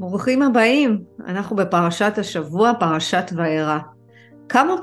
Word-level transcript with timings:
ברוכים 0.00 0.42
הבאים, 0.42 1.02
אנחנו 1.26 1.56
בפרשת 1.56 2.12
השבוע, 2.16 2.72
פרשת 2.80 3.30
וארא. 3.36 3.78
כמה 4.48 4.74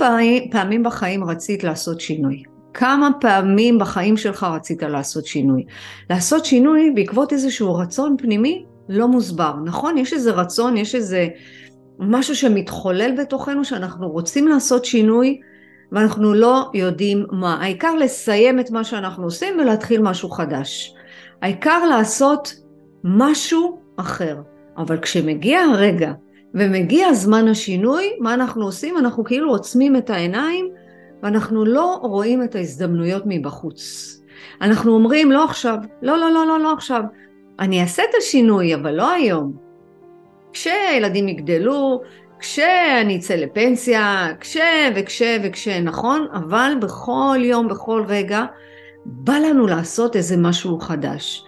פעמים, 0.52 0.84
בחיים 0.84 1.24
רצית 1.24 1.64
לעשות 1.64 2.02
שינוי? 2.02 2.44
כמה 2.74 3.10
פעמים 3.22 3.80
בחיים 3.80 4.18
שלך 4.18 4.44
רצית 4.44 4.84
לעשות 4.84 5.26
שינוי? 5.26 5.66
לעשות 6.10 6.46
שינוי 6.46 6.92
בעקבות 6.96 7.34
איזשהו 7.34 7.76
רצון 7.76 8.16
פנימי 8.18 8.66
לא 8.90 9.08
מוסבר, 9.08 9.54
נכון? 9.66 9.98
יש 9.98 10.14
איזה 10.14 10.32
רצון, 10.32 10.78
יש 10.78 10.96
איזה 10.96 11.28
משהו 12.00 12.36
שמתחולל 12.36 13.16
בתוכנו 13.22 13.66
שאנחנו 13.66 14.10
רוצים 14.10 14.48
לעשות 14.48 14.86
שינוי 14.86 15.40
ואנחנו 15.92 16.34
לא 16.34 16.70
יודעים 16.74 17.26
מה. 17.32 17.58
העיקר 17.62 17.96
לסיים 17.96 18.60
את 18.60 18.72
מה 18.72 18.84
שאנחנו 18.84 19.24
עושים 19.24 19.60
ולהתחיל 19.60 20.02
משהו 20.02 20.30
חדש. 20.30 20.94
העיקר 21.42 21.86
לעשות 21.86 22.54
משהו 23.04 23.80
אחר. 23.98 24.36
אבל 24.78 24.98
כשמגיע 24.98 25.60
הרגע 25.60 26.12
ומגיע 26.54 27.14
זמן 27.14 27.48
השינוי, 27.48 28.06
מה 28.20 28.34
אנחנו 28.34 28.66
עושים? 28.66 28.98
אנחנו 28.98 29.24
כאילו 29.24 29.50
עוצמים 29.50 29.96
את 29.96 30.10
העיניים 30.10 30.70
ואנחנו 31.24 31.66
לא 31.66 32.00
רואים 32.02 32.44
את 32.44 32.56
ההזדמנויות 32.56 33.24
מבחוץ. 33.26 34.14
אנחנו 34.62 34.94
אומרים 34.94 35.32
לא 35.32 35.44
עכשיו, 35.44 35.78
לא 36.02 36.18
לא 36.18 36.32
לא 36.32 36.48
לא 36.48 36.60
לא 36.60 36.74
עכשיו, 36.74 37.04
אני 37.60 37.82
אעשה 37.82 38.04
את 38.04 38.16
השינוי 38.18 38.76
אבל 38.76 38.92
לא 38.92 39.12
היום. 39.12 39.54
כשהילדים 40.54 41.28
יגדלו, 41.28 42.02
כשאני 42.40 43.18
אצא 43.18 43.36
לפנסיה, 43.36 44.28
כש 44.40 44.58
וכש 44.96 45.22
וכש, 45.44 45.68
נכון? 45.68 46.28
אבל 46.34 46.74
בכל 46.82 47.38
יום, 47.42 47.68
בכל 47.68 48.04
רגע, 48.08 48.46
בא 49.06 49.34
לנו 49.34 49.68
לעשות 49.68 50.16
איזה 50.16 50.38
משהו 50.38 50.80
חדש. 50.80 51.44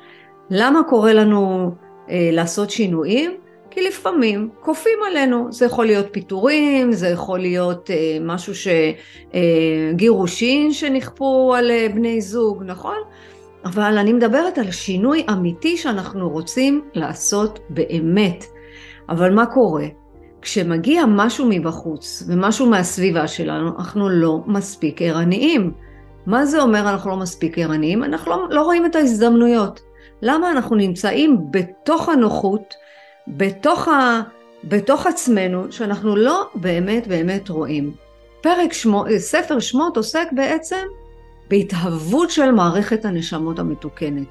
למה 0.50 0.84
קורה 0.84 1.14
לנו 1.14 1.72
לעשות 2.10 2.70
שינויים? 2.70 3.32
כי 3.72 3.82
לפעמים 3.82 4.50
כופים 4.60 5.00
עלינו, 5.08 5.48
זה 5.52 5.66
יכול 5.66 5.86
להיות 5.86 6.06
פיטורים, 6.12 6.92
זה 6.92 7.08
יכול 7.08 7.40
להיות 7.40 7.92
אה, 7.92 8.18
משהו 8.22 8.56
ש... 8.56 8.68
אה, 9.34 9.92
גירושין 9.96 10.74
שנכפו 10.74 11.56
על 11.58 11.72
אה, 11.72 11.88
בני 11.96 12.22
זוג, 12.22 12.64
נכון? 12.66 12.98
אבל 13.66 13.98
אני 13.98 14.14
מדברת 14.14 14.58
על 14.58 14.72
שינוי 14.72 15.26
אמיתי 15.32 15.78
שאנחנו 15.78 16.30
רוצים 16.30 16.82
לעשות 16.94 17.60
באמת. 17.70 18.46
אבל 19.10 19.34
מה 19.34 19.46
קורה? 19.46 19.86
כשמגיע 20.42 21.04
משהו 21.08 21.46
מבחוץ 21.50 22.24
ומשהו 22.28 22.66
מהסביבה 22.66 23.28
שלנו, 23.28 23.70
אנחנו 23.78 24.10
לא 24.10 24.40
מספיק 24.48 25.02
ערניים. 25.02 25.72
מה 26.26 26.46
זה 26.46 26.62
אומר 26.62 26.90
אנחנו 26.90 27.10
לא 27.10 27.18
מספיק 27.18 27.60
ערניים? 27.60 28.04
אנחנו 28.04 28.32
לא, 28.32 28.48
לא 28.50 28.62
רואים 28.62 28.86
את 28.86 28.96
ההזדמנויות. 28.96 29.89
למה 30.22 30.52
אנחנו 30.52 30.76
נמצאים 30.76 31.38
בתוך 31.52 32.10
הנוחות, 32.10 32.74
בתוך, 33.28 33.88
ה, 33.88 34.22
בתוך 34.64 35.08
עצמנו, 35.08 35.72
שאנחנו 35.72 36.16
לא 36.16 36.50
באמת 36.56 37.08
באמת 37.08 37.50
רואים. 37.50 37.94
פרק 38.42 38.74
שמו, 38.74 39.06
ספר 39.18 39.60
שמות 39.60 39.98
עוסק 39.98 40.28
בעצם 40.32 40.86
בהתהוות 41.50 42.32
של 42.32 42.52
מערכת 42.52 43.06
הנשמות 43.06 43.60
המתוקנת. 43.60 44.28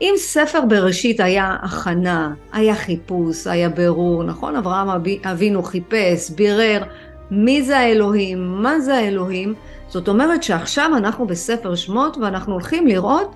אם 0.00 0.14
ספר 0.16 0.60
בראשית 0.68 1.20
היה 1.20 1.56
הכנה, 1.62 2.34
היה 2.52 2.74
חיפוש, 2.74 3.46
היה 3.46 3.68
ברור, 3.68 4.24
נכון? 4.24 4.56
אברהם 4.56 4.88
אבינו 5.24 5.62
חיפש, 5.62 6.30
בירר 6.30 6.82
מי 7.30 7.62
זה 7.62 7.78
האלוהים, 7.78 8.62
מה 8.62 8.80
זה 8.80 8.94
האלוהים, 8.94 9.54
זאת 9.88 10.08
אומרת 10.08 10.42
שעכשיו 10.42 10.90
אנחנו 10.96 11.26
בספר 11.26 11.74
שמות 11.74 12.16
ואנחנו 12.16 12.52
הולכים 12.52 12.86
לראות 12.86 13.34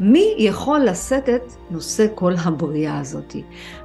מי 0.00 0.34
יכול 0.38 0.80
לשאת 0.80 1.28
את 1.28 1.52
נושא 1.70 2.06
כל 2.14 2.32
הבריאה 2.44 3.00
הזאת? 3.00 3.36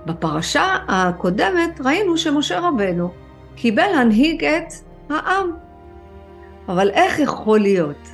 בפרשה 0.05 0.77
הקודמת 0.87 1.81
ראינו 1.85 2.17
שמשה 2.17 2.59
רבנו 2.59 3.11
קיבל 3.55 3.87
להנהיג 3.91 4.45
את 4.45 4.73
העם. 5.09 5.51
אבל 6.69 6.89
איך 6.89 7.19
יכול 7.19 7.59
להיות 7.59 8.07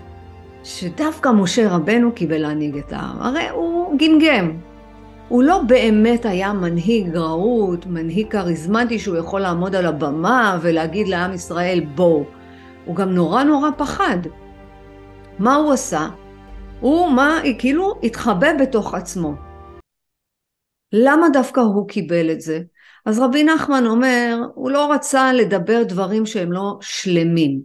שדווקא 0.63 1.29
משה 1.29 1.69
רבנו 1.69 2.12
קיבל 2.12 2.38
להנהיג 2.38 2.78
את 2.78 2.94
העם? 2.94 3.22
הרי 3.22 3.50
הוא 3.50 3.97
גמגם. 4.00 4.52
הוא 5.29 5.44
לא 5.44 5.62
באמת 5.68 6.25
היה 6.25 6.53
מנהיג 6.53 7.16
רהוט, 7.16 7.85
מנהיג 7.85 8.28
כריזמטי 8.28 9.00
שהוא 9.00 9.18
יכול 9.18 9.41
לעמוד 9.41 9.75
על 9.75 9.85
הבמה 9.85 10.57
ולהגיד 10.62 11.07
לעם 11.07 11.34
ישראל 11.34 11.85
בואו. 11.96 12.23
הוא 12.85 12.96
גם 12.96 13.09
נורא 13.09 13.44
נורא 13.44 13.69
פחד. 13.78 14.18
מה 15.40 15.56
הוא 15.56 15.73
עשה? 15.73 16.07
הוא 16.81 17.12
מה, 17.12 17.41
כאילו 17.59 18.00
התחבא 18.03 18.47
בתוך 18.62 18.94
עצמו. 18.94 19.34
למה 20.94 21.29
דווקא 21.34 21.59
הוא 21.59 21.88
קיבל 21.88 22.31
את 22.31 22.41
זה? 22.41 22.59
אז 23.06 23.19
רבי 23.19 23.44
נחמן 23.44 23.85
אומר, 23.85 24.38
הוא 24.56 24.72
לא 24.72 24.94
רצה 24.94 25.34
לדבר 25.34 25.84
דברים 25.84 26.25
שהם 26.25 26.51
לא 26.51 26.78
שלמים. 26.81 27.62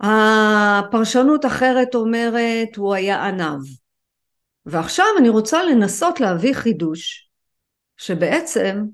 הפרשנות 0.00 1.46
אחרת 1.46 1.94
אומרת, 1.94 2.76
הוא 2.76 2.94
היה 2.94 3.26
עניו. 3.26 3.58
ועכשיו 4.66 5.06
אני 5.18 5.28
רוצה 5.28 5.64
לנסות 5.64 6.20
להביא 6.20 6.54
חידוש, 6.54 7.30
שבעצם 7.96 8.84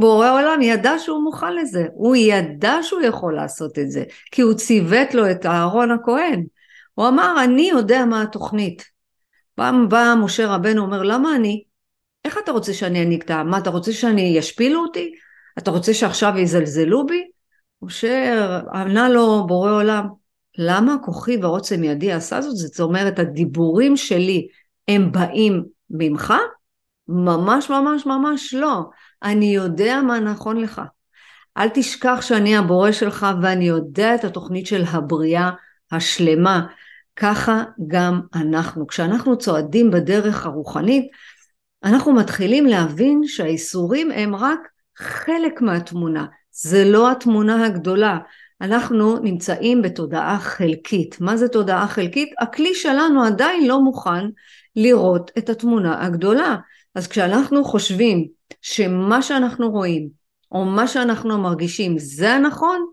בורא 0.00 0.30
עולם 0.30 0.62
ידע 0.62 0.98
שהוא 0.98 1.24
מוכן 1.24 1.54
לזה, 1.54 1.86
הוא 1.92 2.16
ידע 2.16 2.74
שהוא 2.82 3.02
יכול 3.02 3.34
לעשות 3.34 3.78
את 3.78 3.90
זה, 3.90 4.04
כי 4.30 4.42
הוא 4.42 4.54
ציוות 4.54 5.14
לו 5.14 5.30
את 5.30 5.46
אהרון 5.46 5.90
הכהן. 5.90 6.46
הוא 6.96 7.08
אמר, 7.08 7.44
אני 7.44 7.68
יודע 7.68 8.04
מה 8.04 8.22
התוכנית. 8.22 8.84
פעם 9.54 9.88
בא 9.88 10.14
משה 10.24 10.46
רבנו 10.46 10.82
אומר, 10.82 11.02
למה 11.02 11.36
אני? 11.36 11.62
איך 12.24 12.38
אתה 12.38 12.52
רוצה 12.52 12.72
שאני 12.72 13.02
אנהיג 13.02 13.22
את 13.22 13.30
העם? 13.30 13.50
מה, 13.50 13.58
אתה 13.58 13.70
רוצה 13.70 13.92
שאני 13.92 14.34
ישפילו 14.36 14.80
אותי? 14.80 15.12
אתה 15.58 15.70
רוצה 15.70 15.94
שעכשיו 15.94 16.32
יזלזלו 16.38 17.06
בי? 17.06 17.24
משה 17.82 18.48
ענה 18.72 19.08
לו 19.08 19.46
בורא 19.46 19.70
עולם, 19.70 20.06
למה 20.58 20.96
כוחי 21.04 21.36
ועוצם 21.36 21.84
ידי 21.84 22.12
עשה 22.12 22.40
זאת? 22.40 22.56
זאת 22.56 22.80
אומרת, 22.80 23.18
הדיבורים 23.18 23.96
שלי 23.96 24.48
הם 24.88 25.12
באים 25.12 25.64
ממך? 25.90 26.34
ממש 27.08 27.70
ממש 27.70 28.06
ממש 28.06 28.54
לא. 28.54 28.82
אני 29.22 29.54
יודע 29.54 30.00
מה 30.02 30.20
נכון 30.20 30.56
לך. 30.56 30.82
אל 31.56 31.68
תשכח 31.68 32.18
שאני 32.20 32.56
הבורא 32.56 32.92
שלך 32.92 33.26
ואני 33.42 33.64
יודע 33.64 34.14
את 34.14 34.24
התוכנית 34.24 34.66
של 34.66 34.84
הבריאה 34.88 35.50
השלמה. 35.92 36.66
ככה 37.16 37.64
גם 37.86 38.20
אנחנו. 38.34 38.86
כשאנחנו 38.86 39.38
צועדים 39.38 39.90
בדרך 39.90 40.46
הרוחנית, 40.46 41.10
אנחנו 41.84 42.12
מתחילים 42.12 42.66
להבין 42.66 43.20
שהאיסורים 43.26 44.10
הם 44.10 44.34
רק 44.34 44.58
חלק 44.98 45.60
מהתמונה, 45.60 46.26
זה 46.50 46.84
לא 46.84 47.10
התמונה 47.10 47.66
הגדולה. 47.66 48.18
אנחנו 48.60 49.18
נמצאים 49.18 49.82
בתודעה 49.82 50.38
חלקית. 50.38 51.20
מה 51.20 51.36
זה 51.36 51.48
תודעה 51.48 51.88
חלקית? 51.88 52.32
הכלי 52.40 52.74
שלנו 52.74 53.24
עדיין 53.24 53.66
לא 53.66 53.80
מוכן 53.80 54.26
לראות 54.76 55.30
את 55.38 55.48
התמונה 55.48 56.04
הגדולה. 56.04 56.56
אז 56.94 57.08
כשאנחנו 57.08 57.64
חושבים 57.64 58.26
שמה 58.62 59.22
שאנחנו 59.22 59.70
רואים 59.70 60.08
או 60.52 60.64
מה 60.64 60.88
שאנחנו 60.88 61.38
מרגישים 61.38 61.98
זה 61.98 62.32
הנכון, 62.32 62.86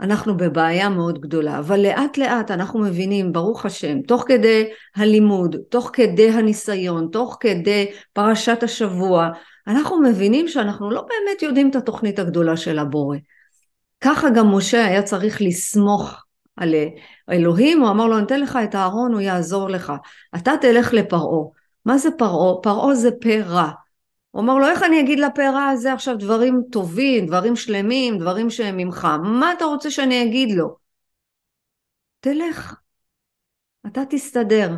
אנחנו 0.00 0.36
בבעיה 0.36 0.88
מאוד 0.88 1.20
גדולה, 1.20 1.58
אבל 1.58 1.80
לאט 1.80 2.18
לאט 2.18 2.50
אנחנו 2.50 2.80
מבינים, 2.80 3.32
ברוך 3.32 3.66
השם, 3.66 4.02
תוך 4.02 4.24
כדי 4.26 4.70
הלימוד, 4.96 5.56
תוך 5.68 5.90
כדי 5.92 6.30
הניסיון, 6.30 7.08
תוך 7.12 7.36
כדי 7.40 7.90
פרשת 8.12 8.62
השבוע, 8.62 9.28
אנחנו 9.66 10.02
מבינים 10.02 10.48
שאנחנו 10.48 10.90
לא 10.90 11.00
באמת 11.00 11.42
יודעים 11.42 11.70
את 11.70 11.76
התוכנית 11.76 12.18
הגדולה 12.18 12.56
של 12.56 12.78
הבורא. 12.78 13.16
ככה 14.00 14.30
גם 14.30 14.54
משה 14.54 14.84
היה 14.84 15.02
צריך 15.02 15.42
לסמוך 15.42 16.24
על 16.56 16.74
אלוהים, 17.30 17.80
הוא 17.80 17.90
אמר 17.90 18.06
לו, 18.06 18.16
אני 18.16 18.26
אתן 18.26 18.40
לך 18.40 18.58
את 18.64 18.74
הארון, 18.74 19.12
הוא 19.12 19.20
יעזור 19.20 19.68
לך. 19.68 19.92
אתה 20.36 20.52
תלך 20.60 20.92
לפרעה. 20.92 21.44
מה 21.84 21.98
זה 21.98 22.10
פרעה? 22.18 22.62
פרעה 22.62 22.94
זה 22.94 23.10
פה 23.20 23.40
רע. 23.40 23.70
הוא 24.30 24.42
אמר 24.42 24.54
לו, 24.54 24.66
איך 24.68 24.82
אני 24.82 25.00
אגיד 25.00 25.20
לפרע 25.20 25.64
הזה 25.64 25.92
עכשיו 25.92 26.16
דברים 26.18 26.62
טובים, 26.72 27.26
דברים 27.26 27.56
שלמים, 27.56 28.18
דברים 28.18 28.50
שהם 28.50 28.76
ממך? 28.76 29.08
מה 29.22 29.52
אתה 29.52 29.64
רוצה 29.64 29.90
שאני 29.90 30.22
אגיד 30.22 30.52
לו? 30.52 30.76
תלך, 32.20 32.74
אתה 33.86 34.00
תסתדר. 34.10 34.74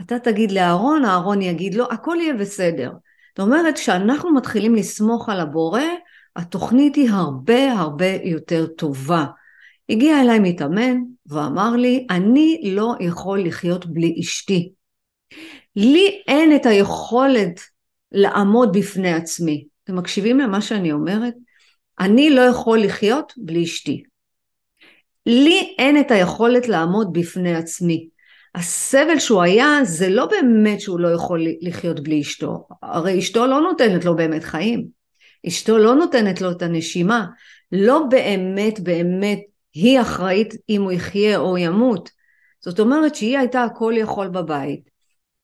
אתה 0.00 0.18
תגיד 0.18 0.52
לאהרון, 0.52 1.04
אהרון 1.04 1.42
יגיד 1.42 1.74
לו, 1.74 1.84
הכל 1.90 2.16
יהיה 2.20 2.34
בסדר. 2.34 2.92
זאת 3.28 3.46
אומרת, 3.46 3.74
כשאנחנו 3.74 4.34
מתחילים 4.34 4.74
לסמוך 4.74 5.28
על 5.28 5.40
הבורא, 5.40 5.82
התוכנית 6.36 6.96
היא 6.96 7.10
הרבה 7.10 7.72
הרבה 7.72 8.06
יותר 8.24 8.66
טובה. 8.66 9.26
הגיע 9.88 10.20
אליי 10.20 10.38
מתאמן 10.38 10.96
ואמר 11.26 11.70
לי, 11.76 12.06
אני 12.10 12.60
לא 12.64 12.94
יכול 13.00 13.40
לחיות 13.46 13.86
בלי 13.86 14.16
אשתי. 14.20 14.72
לי 15.76 16.22
אין 16.28 16.56
את 16.56 16.66
היכולת 16.66 17.60
לעמוד 18.12 18.76
בפני 18.78 19.12
עצמי. 19.12 19.66
אתם 19.84 19.96
מקשיבים 19.96 20.38
למה 20.38 20.60
שאני 20.60 20.92
אומרת? 20.92 21.34
אני 22.00 22.30
לא 22.30 22.40
יכול 22.40 22.78
לחיות 22.78 23.32
בלי 23.36 23.64
אשתי. 23.64 24.02
לי 25.26 25.74
אין 25.78 26.00
את 26.00 26.10
היכולת 26.10 26.68
לעמוד 26.68 27.12
בפני 27.12 27.54
עצמי. 27.54 28.08
הסבל 28.54 29.18
שהוא 29.18 29.42
היה 29.42 29.78
זה 29.82 30.08
לא 30.08 30.26
באמת 30.26 30.80
שהוא 30.80 31.00
לא 31.00 31.08
יכול 31.08 31.46
לחיות 31.60 32.00
בלי 32.00 32.20
אשתו, 32.20 32.68
הרי 32.82 33.18
אשתו 33.18 33.46
לא 33.46 33.60
נותנת 33.60 34.04
לו 34.04 34.16
באמת 34.16 34.44
חיים, 34.44 34.86
אשתו 35.46 35.78
לא 35.78 35.94
נותנת 35.94 36.40
לו 36.40 36.50
את 36.50 36.62
הנשימה, 36.62 37.26
לא 37.72 38.02
באמת 38.10 38.80
באמת 38.80 39.38
היא 39.74 40.00
אחראית 40.00 40.54
אם 40.68 40.82
הוא 40.82 40.92
יחיה 40.92 41.38
או 41.38 41.58
ימות, 41.58 42.10
זאת 42.60 42.80
אומרת 42.80 43.14
שהיא 43.14 43.38
הייתה 43.38 43.64
הכל 43.64 43.92
יכול 43.96 44.28
בבית, 44.28 44.90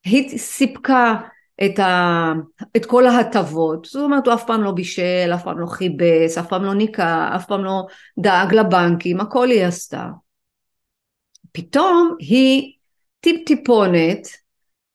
היא 0.05 0.39
סיפקה 0.39 1.15
את, 1.65 1.79
ה, 1.79 2.33
את 2.77 2.87
כל 2.87 3.07
ההטבות, 3.07 3.85
זאת 3.85 4.03
אומרת 4.03 4.27
הוא 4.27 4.35
אף 4.35 4.47
פעם 4.47 4.63
לא 4.63 4.71
בישל, 4.71 5.31
אף 5.35 5.45
פעם 5.45 5.59
לא 5.59 5.67
כיבס, 5.67 6.39
אף 6.39 6.49
פעם 6.49 6.65
לא 6.65 6.75
ניקה, 6.75 7.31
אף 7.37 7.47
פעם 7.47 7.65
לא 7.65 7.83
דאג 8.19 8.55
לבנקים, 8.55 9.21
הכל 9.21 9.51
היא 9.51 9.65
עשתה. 9.65 10.09
פתאום 11.53 12.17
היא 12.19 12.73
טיפ 13.21 13.47
טיפונת, 13.47 14.29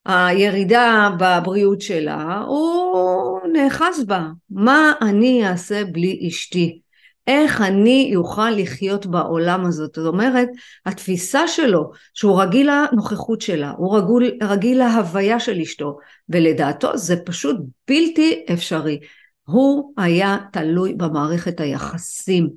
הירידה 0.05 1.09
בבריאות 1.19 1.81
שלה, 1.81 2.43
הוא 2.47 3.39
נאחז 3.53 4.05
בה. 4.07 4.27
מה 4.49 4.91
אני 5.01 5.47
אעשה 5.47 5.85
בלי 5.85 6.27
אשתי? 6.27 6.81
איך 7.29 7.61
אני 7.61 8.13
אוכל 8.15 8.49
לחיות 8.49 9.05
בעולם 9.05 9.65
הזאת? 9.65 9.95
זאת 9.95 10.13
אומרת, 10.13 10.47
התפיסה 10.85 11.47
שלו, 11.47 11.91
שהוא 12.13 12.41
רגיל 12.41 12.69
לנוכחות 12.71 13.41
שלה, 13.41 13.73
הוא 13.77 13.97
רגיל, 13.97 14.37
רגיל 14.43 14.77
להוויה 14.77 15.39
של 15.39 15.59
אשתו, 15.59 15.97
ולדעתו 16.29 16.97
זה 16.97 17.15
פשוט 17.25 17.57
בלתי 17.87 18.45
אפשרי. 18.53 18.99
הוא 19.43 19.93
היה 19.97 20.37
תלוי 20.51 20.93
במערכת 20.93 21.59
היחסים. 21.59 22.49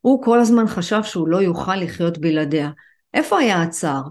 הוא 0.00 0.24
כל 0.24 0.40
הזמן 0.40 0.66
חשב 0.66 1.02
שהוא 1.02 1.28
לא 1.28 1.36
יוכל 1.42 1.76
לחיות 1.76 2.18
בלעדיה. 2.18 2.70
איפה 3.14 3.38
היה 3.38 3.62
הצער? 3.62 4.02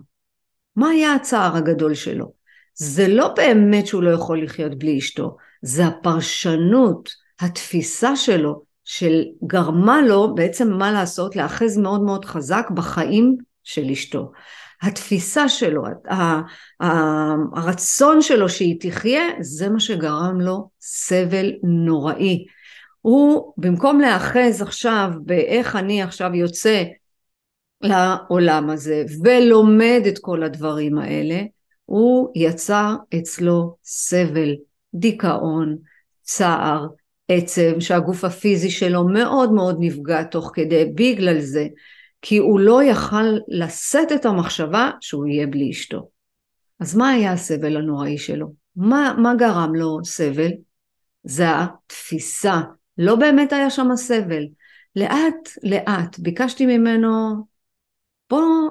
מה 0.76 0.90
היה 0.90 1.14
הצער 1.14 1.56
הגדול 1.56 1.94
שלו? 1.94 2.32
זה 2.74 3.08
לא 3.08 3.34
באמת 3.36 3.88
שהוא 3.88 4.04
לא 4.04 4.12
יכול 4.12 4.44
לחיות 4.44 4.78
בלי 4.80 4.98
אשתו, 4.98 5.38
זה 5.62 5.86
הפרשנות, 5.88 7.10
התפיסה 7.40 8.16
שלו, 8.16 8.71
של 8.84 9.24
גרמה 9.48 10.02
לו 10.02 10.36
בעצם 10.36 10.74
מה 10.74 10.92
לעשות, 10.92 11.36
להאחז 11.36 11.78
מאוד 11.78 12.02
מאוד 12.02 12.26
חזק 12.26 12.68
בחיים 12.74 13.38
של 13.64 13.90
אשתו. 13.92 14.32
התפיסה 14.82 15.50
שלו, 15.50 15.84
הרצון 17.56 18.22
שלו 18.22 18.50
שהיא 18.50 18.78
תחיה, 18.80 19.24
זה 19.42 19.70
מה 19.70 19.80
שגרם 19.80 20.42
לו 20.42 20.70
סבל 20.82 21.52
נוראי. 21.64 22.46
הוא 23.02 23.54
במקום 23.58 24.00
להאחז 24.00 24.62
עכשיו 24.62 25.12
באיך 25.26 25.76
אני 25.76 26.02
עכשיו 26.02 26.36
יוצא 26.36 26.84
לעולם 27.82 28.70
הזה 28.70 29.04
ולומד 29.24 30.02
את 30.08 30.20
כל 30.20 30.44
הדברים 30.44 30.98
האלה, 30.98 31.42
הוא 31.86 32.32
יצר 32.36 32.96
אצלו 33.20 33.76
סבל, 33.84 34.56
דיכאון, 34.94 35.78
צער, 36.22 36.88
עצב, 37.38 37.80
שהגוף 37.80 38.24
הפיזי 38.24 38.70
שלו 38.70 39.08
מאוד 39.08 39.54
מאוד 39.54 39.78
נפגע 39.80 40.24
תוך 40.24 40.52
כדי 40.54 40.86
בגלל 40.96 41.40
זה, 41.40 41.68
כי 42.22 42.38
הוא 42.38 42.60
לא 42.60 42.84
יכל 42.84 43.38
לשאת 43.48 44.12
את 44.12 44.26
המחשבה 44.26 44.92
שהוא 45.02 45.28
יהיה 45.28 45.48
בלי 45.48 45.72
אשתו. 45.72 46.10
אז 46.80 46.96
מה 46.96 47.10
היה 47.10 47.32
הסבל 47.32 47.78
הנוראי 47.78 48.18
שלו? 48.18 48.54
מה, 48.76 49.16
מה 49.18 49.36
גרם 49.36 49.76
לו 49.76 50.06
סבל? 50.06 50.52
זה 51.24 51.46
התפיסה, 51.50 52.62
לא 52.98 53.16
באמת 53.16 53.54
היה 53.54 53.70
שם 53.70 53.92
הסבל. 53.92 54.44
לאט 54.96 55.50
לאט 55.64 56.20
ביקשתי 56.20 56.66
ממנו, 56.66 57.46
בוא 58.30 58.70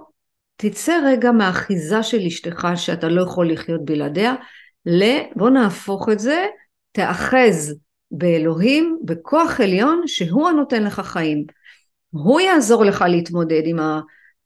תצא 0.56 1.00
רגע 1.06 1.32
מהאחיזה 1.32 2.02
של 2.02 2.20
אשתך 2.26 2.68
שאתה 2.76 3.08
לא 3.08 3.22
יכול 3.22 3.52
לחיות 3.52 3.84
בלעדיה, 3.84 4.34
בוא 5.36 5.50
נהפוך 5.50 6.08
את 6.08 6.18
זה, 6.18 6.46
תאחז 6.92 7.74
באלוהים, 8.10 8.98
בכוח 9.04 9.60
עליון 9.60 10.02
שהוא 10.06 10.48
הנותן 10.48 10.84
לך 10.84 11.00
חיים. 11.00 11.44
הוא 12.10 12.40
יעזור 12.40 12.84
לך 12.84 13.04
להתמודד 13.08 13.62
עם 13.64 13.78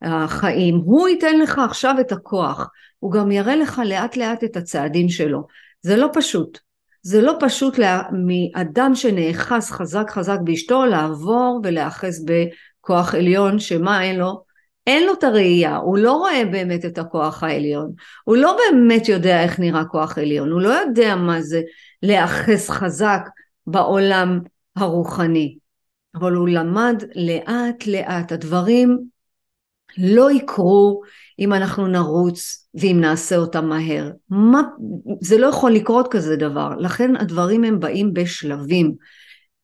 החיים, 0.02 0.74
הוא 0.84 1.08
ייתן 1.08 1.38
לך 1.38 1.58
עכשיו 1.58 1.94
את 2.00 2.12
הכוח, 2.12 2.70
הוא 2.98 3.12
גם 3.12 3.30
יראה 3.30 3.56
לך 3.56 3.82
לאט 3.84 4.16
לאט 4.16 4.44
את 4.44 4.56
הצעדים 4.56 5.08
שלו. 5.08 5.46
זה 5.82 5.96
לא 5.96 6.08
פשוט. 6.12 6.58
זה 7.02 7.22
לא 7.22 7.36
פשוט 7.40 7.78
מאדם 8.26 8.94
שנאחז 8.94 9.70
חזק 9.70 10.10
חזק 10.10 10.38
באשתו 10.44 10.84
לעבור 10.84 11.60
ולהאחז 11.64 12.24
בכוח 12.24 13.14
עליון 13.14 13.58
שמה 13.58 14.02
אין 14.02 14.18
לו? 14.18 14.44
אין 14.86 15.06
לו 15.06 15.12
את 15.12 15.24
הראייה, 15.24 15.76
הוא 15.76 15.98
לא 15.98 16.12
רואה 16.12 16.44
באמת 16.50 16.84
את 16.84 16.98
הכוח 16.98 17.42
העליון, 17.42 17.92
הוא 18.24 18.36
לא 18.36 18.56
באמת 18.58 19.08
יודע 19.08 19.42
איך 19.42 19.60
נראה 19.60 19.84
כוח 19.84 20.18
עליון, 20.18 20.50
הוא 20.50 20.60
לא 20.60 20.68
יודע 20.68 21.16
מה 21.16 21.42
זה 21.42 21.62
להאחז 22.02 22.70
חזק 22.70 23.20
בעולם 23.66 24.40
הרוחני. 24.76 25.58
אבל 26.14 26.32
הוא 26.32 26.48
למד 26.48 27.02
לאט 27.14 27.86
לאט, 27.86 28.32
הדברים 28.32 28.98
לא 29.98 30.30
יקרו 30.30 31.02
אם 31.38 31.52
אנחנו 31.52 31.86
נרוץ 31.86 32.68
ואם 32.74 32.96
נעשה 33.00 33.36
אותם 33.36 33.66
מהר. 33.66 34.10
מה, 34.30 34.62
זה 35.20 35.38
לא 35.38 35.46
יכול 35.46 35.72
לקרות 35.72 36.08
כזה 36.10 36.36
דבר, 36.36 36.70
לכן 36.78 37.16
הדברים 37.16 37.64
הם 37.64 37.80
באים 37.80 38.14
בשלבים. 38.14 38.94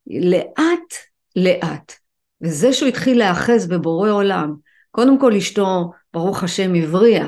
לאט 0.07 0.93
לאט. 1.35 1.93
וזה 2.41 2.73
שהוא 2.73 2.89
התחיל 2.89 3.17
להאחז 3.17 3.67
בבורא 3.67 4.09
עולם, 4.09 4.53
קודם 4.91 5.19
כל 5.19 5.33
אשתו, 5.33 5.91
ברוך 6.13 6.43
השם, 6.43 6.75
הבריאה, 6.75 7.27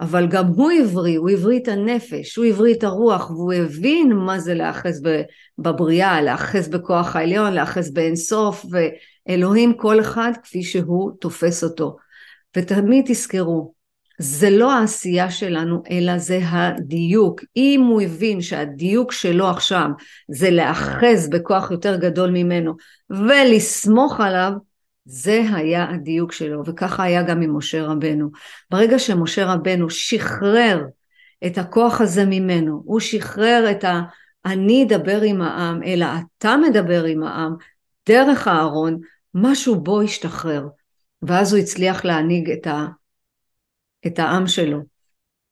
אבל 0.00 0.26
גם 0.26 0.46
הוא 0.46 0.70
הבריא, 0.72 1.18
הוא 1.18 1.30
הבריא 1.30 1.60
את 1.60 1.68
הנפש, 1.68 2.36
הוא 2.36 2.44
הבריא 2.44 2.74
את 2.74 2.84
הרוח, 2.84 3.30
והוא 3.30 3.52
הבין 3.52 4.12
מה 4.12 4.38
זה 4.38 4.54
להאחז 4.54 5.02
בבריאה, 5.58 6.22
להאחז 6.22 6.68
בכוח 6.68 7.16
העליון, 7.16 7.52
להאחז 7.52 7.94
באינסוף, 7.94 8.66
ואלוהים 8.70 9.74
כל 9.76 10.00
אחד 10.00 10.32
כפי 10.42 10.62
שהוא 10.62 11.10
תופס 11.20 11.64
אותו. 11.64 11.96
ותמיד 12.56 13.04
תזכרו, 13.08 13.74
זה 14.18 14.50
לא 14.50 14.72
העשייה 14.72 15.30
שלנו, 15.30 15.82
אלא 15.90 16.18
זה 16.18 16.40
הדיוק. 16.44 17.40
אם 17.56 17.84
הוא 17.88 18.00
הבין 18.00 18.40
שהדיוק 18.40 19.12
שלו 19.12 19.50
עכשיו 19.50 19.88
זה 20.28 20.50
להאחז 20.50 21.28
בכוח 21.30 21.70
יותר 21.70 21.96
גדול 21.96 22.30
ממנו 22.30 22.74
ולסמוך 23.10 24.20
עליו, 24.20 24.52
זה 25.04 25.42
היה 25.54 25.90
הדיוק 25.90 26.32
שלו, 26.32 26.62
וככה 26.66 27.02
היה 27.02 27.22
גם 27.22 27.42
עם 27.42 27.56
משה 27.56 27.82
רבנו. 27.82 28.30
ברגע 28.70 28.98
שמשה 28.98 29.52
רבנו 29.52 29.90
שחרר 29.90 30.84
את 31.46 31.58
הכוח 31.58 32.00
הזה 32.00 32.24
ממנו, 32.24 32.82
הוא 32.84 33.00
שחרר 33.00 33.70
את 33.70 33.84
ה... 33.84 34.00
אני 34.44 34.84
אדבר 34.84 35.20
עם 35.22 35.42
העם, 35.42 35.82
אלא 35.82 36.06
אתה 36.38 36.56
מדבר 36.56 37.04
עם 37.04 37.22
העם, 37.22 37.54
דרך 38.08 38.48
הארון, 38.48 39.00
משהו 39.34 39.80
בו 39.80 40.00
השתחרר. 40.00 40.66
ואז 41.22 41.52
הוא 41.52 41.60
הצליח 41.62 42.04
להנהיג 42.04 42.50
את, 42.50 42.66
ה... 42.66 42.86
את 44.06 44.18
העם 44.18 44.46
שלו, 44.46 44.78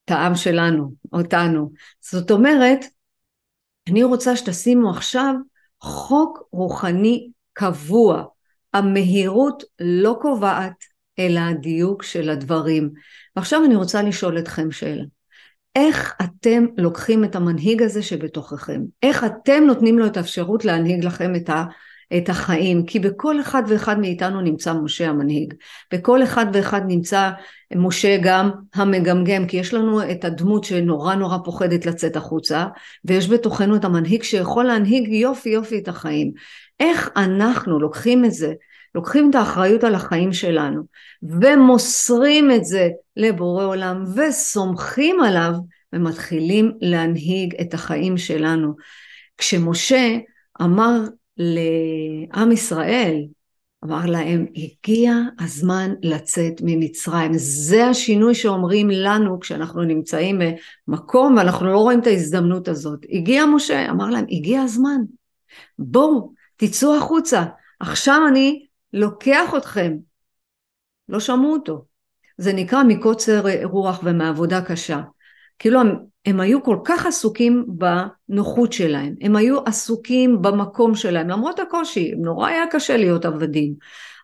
את 0.05 0.11
העם 0.11 0.35
שלנו, 0.35 0.93
אותנו. 1.13 1.73
זאת 2.01 2.31
אומרת, 2.31 2.81
אני 3.89 4.03
רוצה 4.03 4.37
שתשימו 4.37 4.91
עכשיו 4.91 5.35
חוק 5.81 6.43
רוחני 6.53 7.31
קבוע, 7.53 8.25
המהירות 8.75 9.63
לא 9.81 10.17
קובעת, 10.21 10.85
אלא 11.19 11.41
הדיוק 11.41 12.03
של 12.03 12.31
הדברים. 12.31 12.91
ועכשיו 13.37 13.65
אני 13.65 13.75
רוצה 13.75 14.03
לשאול 14.03 14.39
אתכם 14.39 14.71
שאלה. 14.71 15.03
איך 15.77 16.15
אתם 16.23 16.65
לוקחים 16.77 17.25
את 17.25 17.37
המנהיג 17.37 17.83
הזה 17.83 18.03
שבתוככם? 18.03 18.81
איך 19.03 19.25
אתם 19.25 19.65
נותנים 19.67 19.99
לו 19.99 20.07
את 20.07 20.17
האפשרות 20.17 20.65
להנהיג 20.65 21.05
לכם 21.05 21.37
את, 21.37 21.51
ה, 21.51 21.65
את 22.17 22.29
החיים? 22.29 22.87
כי 22.87 22.99
בכל 22.99 23.41
אחד 23.41 23.63
ואחד 23.69 24.01
מאיתנו 24.01 24.41
נמצא 24.41 24.73
משה 24.73 25.09
המנהיג. 25.09 25.55
בכל 25.93 26.23
אחד 26.23 26.47
ואחד 26.53 26.81
נמצא 26.87 27.31
משה 27.75 28.17
גם 28.23 28.51
המגמגם, 28.75 29.47
כי 29.47 29.57
יש 29.57 29.75
לנו 29.75 30.11
את 30.11 30.25
הדמות 30.25 30.65
שנורא 30.65 31.15
נורא 31.15 31.39
פוחדת 31.45 31.87
לצאת 31.87 32.17
החוצה, 32.17 32.67
ויש 33.05 33.31
בתוכנו 33.31 33.77
את 33.77 33.85
המנהיג 33.85 34.23
שיכול 34.23 34.65
להנהיג 34.65 35.09
יופי 35.09 35.49
יופי 35.49 35.79
את 35.79 35.89
החיים. 35.89 36.33
איך 36.83 37.11
אנחנו 37.17 37.81
לוקחים 37.81 38.25
את 38.25 38.33
זה, 38.33 38.53
לוקחים 38.95 39.31
את 39.31 39.35
האחריות 39.35 39.85
על 39.85 39.95
החיים 39.95 40.33
שלנו 40.33 40.83
ומוסרים 41.23 42.51
את 42.51 42.65
זה 42.65 42.89
לבורא 43.17 43.65
עולם 43.65 44.05
וסומכים 44.17 45.21
עליו 45.21 45.53
ומתחילים 45.93 46.73
להנהיג 46.81 47.55
את 47.61 47.75
החיים 47.75 48.19
שלנו. 48.19 48.75
כשמשה 49.39 50.19
אמר 50.63 51.01
לעם 51.37 52.53
ישראל, 52.53 53.25
אמר 53.85 54.07
להם, 54.07 54.47
הגיע 54.57 55.13
הזמן 55.41 55.95
לצאת 56.03 56.53
ממצרים. 56.63 57.33
זה 57.35 57.87
השינוי 57.87 58.35
שאומרים 58.35 58.91
לנו 58.91 59.41
כשאנחנו 59.41 59.83
נמצאים 59.83 60.41
במקום 60.89 61.37
ואנחנו 61.37 61.67
לא 61.67 61.79
רואים 61.79 62.01
את 62.01 62.07
ההזדמנות 62.07 62.69
הזאת. 62.69 63.07
הגיע 63.13 63.47
משה, 63.47 63.91
אמר 63.91 64.11
להם, 64.11 64.25
הגיע 64.31 64.63
הזמן. 64.63 65.01
בואו, 65.79 66.33
תצאו 66.67 66.97
החוצה, 66.97 67.45
עכשיו 67.81 68.21
אני 68.29 68.67
לוקח 68.93 69.55
אתכם. 69.57 69.97
לא 71.09 71.21
שמעו 71.21 71.53
אותו. 71.53 71.85
זה 72.39 72.53
נקרא 72.53 72.83
מקוצר 72.83 73.43
רוח 73.65 74.01
ומעבודה 74.05 74.63
קשה. 74.63 75.01
כאילו 75.59 75.81
הם, 75.81 75.97
הם 76.27 76.41
היו 76.41 76.63
כל 76.63 76.79
כך 76.85 77.07
עסוקים 77.07 77.67
בנוחות 77.69 78.73
שלהם, 78.73 79.15
הם 79.21 79.37
היו 79.37 79.61
עסוקים 79.67 80.43
במקום 80.43 80.95
שלהם, 80.95 81.29
למרות 81.29 81.59
הקושי, 81.59 82.13
נורא 82.19 82.49
היה 82.49 82.65
קשה 82.71 82.97
להיות 82.97 83.25
עבדים, 83.25 83.75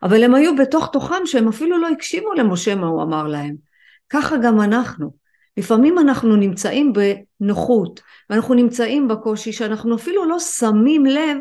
אבל 0.03 0.25
הם 0.25 0.35
היו 0.35 0.57
בתוך 0.57 0.91
תוכם 0.93 1.27
שהם 1.27 1.49
אפילו 1.49 1.79
לא 1.79 1.89
הקשיבו 1.89 2.33
למשה 2.33 2.75
מה 2.75 2.87
הוא 2.87 3.03
אמר 3.03 3.27
להם. 3.27 3.57
ככה 4.09 4.37
גם 4.37 4.61
אנחנו. 4.61 5.11
לפעמים 5.57 5.99
אנחנו 5.99 6.37
נמצאים 6.37 6.93
בנוחות, 6.93 8.01
ואנחנו 8.31 8.55
נמצאים 8.55 9.09
בקושי 9.09 9.53
שאנחנו 9.53 9.97
אפילו 9.97 10.25
לא 10.25 10.39
שמים 10.39 11.07
לב 11.07 11.37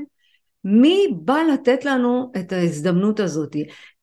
מי 0.70 1.08
בא 1.16 1.38
לתת 1.54 1.86
לנו 1.86 2.32
את 2.38 2.54
ההזדמנות 2.54 3.20
הזאת. 3.20 3.56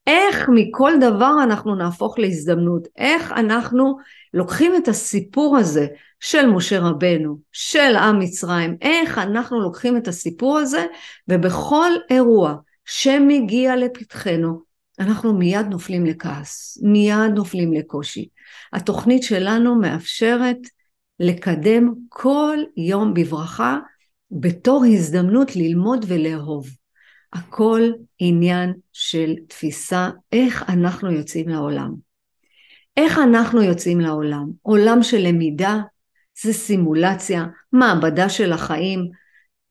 איך 0.06 0.48
מכל 0.54 0.92
דבר 1.00 1.32
אנחנו 1.42 1.74
נהפוך 1.74 2.18
להזדמנות, 2.18 2.88
איך 2.96 3.32
אנחנו 3.32 3.96
לוקחים 4.34 4.76
את 4.76 4.88
הסיפור 4.88 5.56
הזה 5.56 5.86
של 6.20 6.46
משה 6.46 6.80
רבנו, 6.80 7.38
של 7.52 7.96
עם 7.96 8.18
מצרים, 8.18 8.76
איך 8.82 9.18
אנחנו 9.18 9.60
לוקחים 9.60 9.96
את 9.96 10.08
הסיפור 10.08 10.58
הזה 10.58 10.86
ובכל 11.28 11.90
אירוע 12.10 12.54
שמגיע 12.84 13.76
לפתחנו, 13.76 14.62
אנחנו 14.98 15.34
מיד 15.34 15.66
נופלים 15.66 16.06
לכעס, 16.06 16.78
מיד 16.82 17.32
נופלים 17.34 17.72
לקושי. 17.72 18.28
התוכנית 18.72 19.22
שלנו 19.22 19.74
מאפשרת 19.74 20.58
לקדם 21.20 21.94
כל 22.08 22.58
יום 22.76 23.14
בברכה 23.14 23.78
בתור 24.40 24.84
הזדמנות 24.84 25.56
ללמוד 25.56 26.04
ולאהוב. 26.08 26.66
הכל 27.32 27.82
עניין 28.18 28.72
של 28.92 29.34
תפיסה 29.48 30.10
איך 30.32 30.64
אנחנו 30.68 31.10
יוצאים 31.10 31.48
לעולם. 31.48 31.94
איך 32.96 33.18
אנחנו 33.18 33.62
יוצאים 33.62 34.00
לעולם? 34.00 34.44
עולם 34.62 35.02
של 35.02 35.18
למידה, 35.18 35.78
זה 36.42 36.52
סימולציה, 36.52 37.44
מעבדה 37.72 38.28
של 38.28 38.52
החיים. 38.52 39.08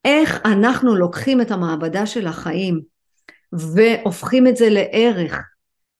איך 0.05 0.41
אנחנו 0.45 0.95
לוקחים 0.95 1.41
את 1.41 1.51
המעבדה 1.51 2.05
של 2.05 2.27
החיים 2.27 2.81
והופכים 3.53 4.47
את 4.47 4.57
זה 4.57 4.69
לערך. 4.69 5.39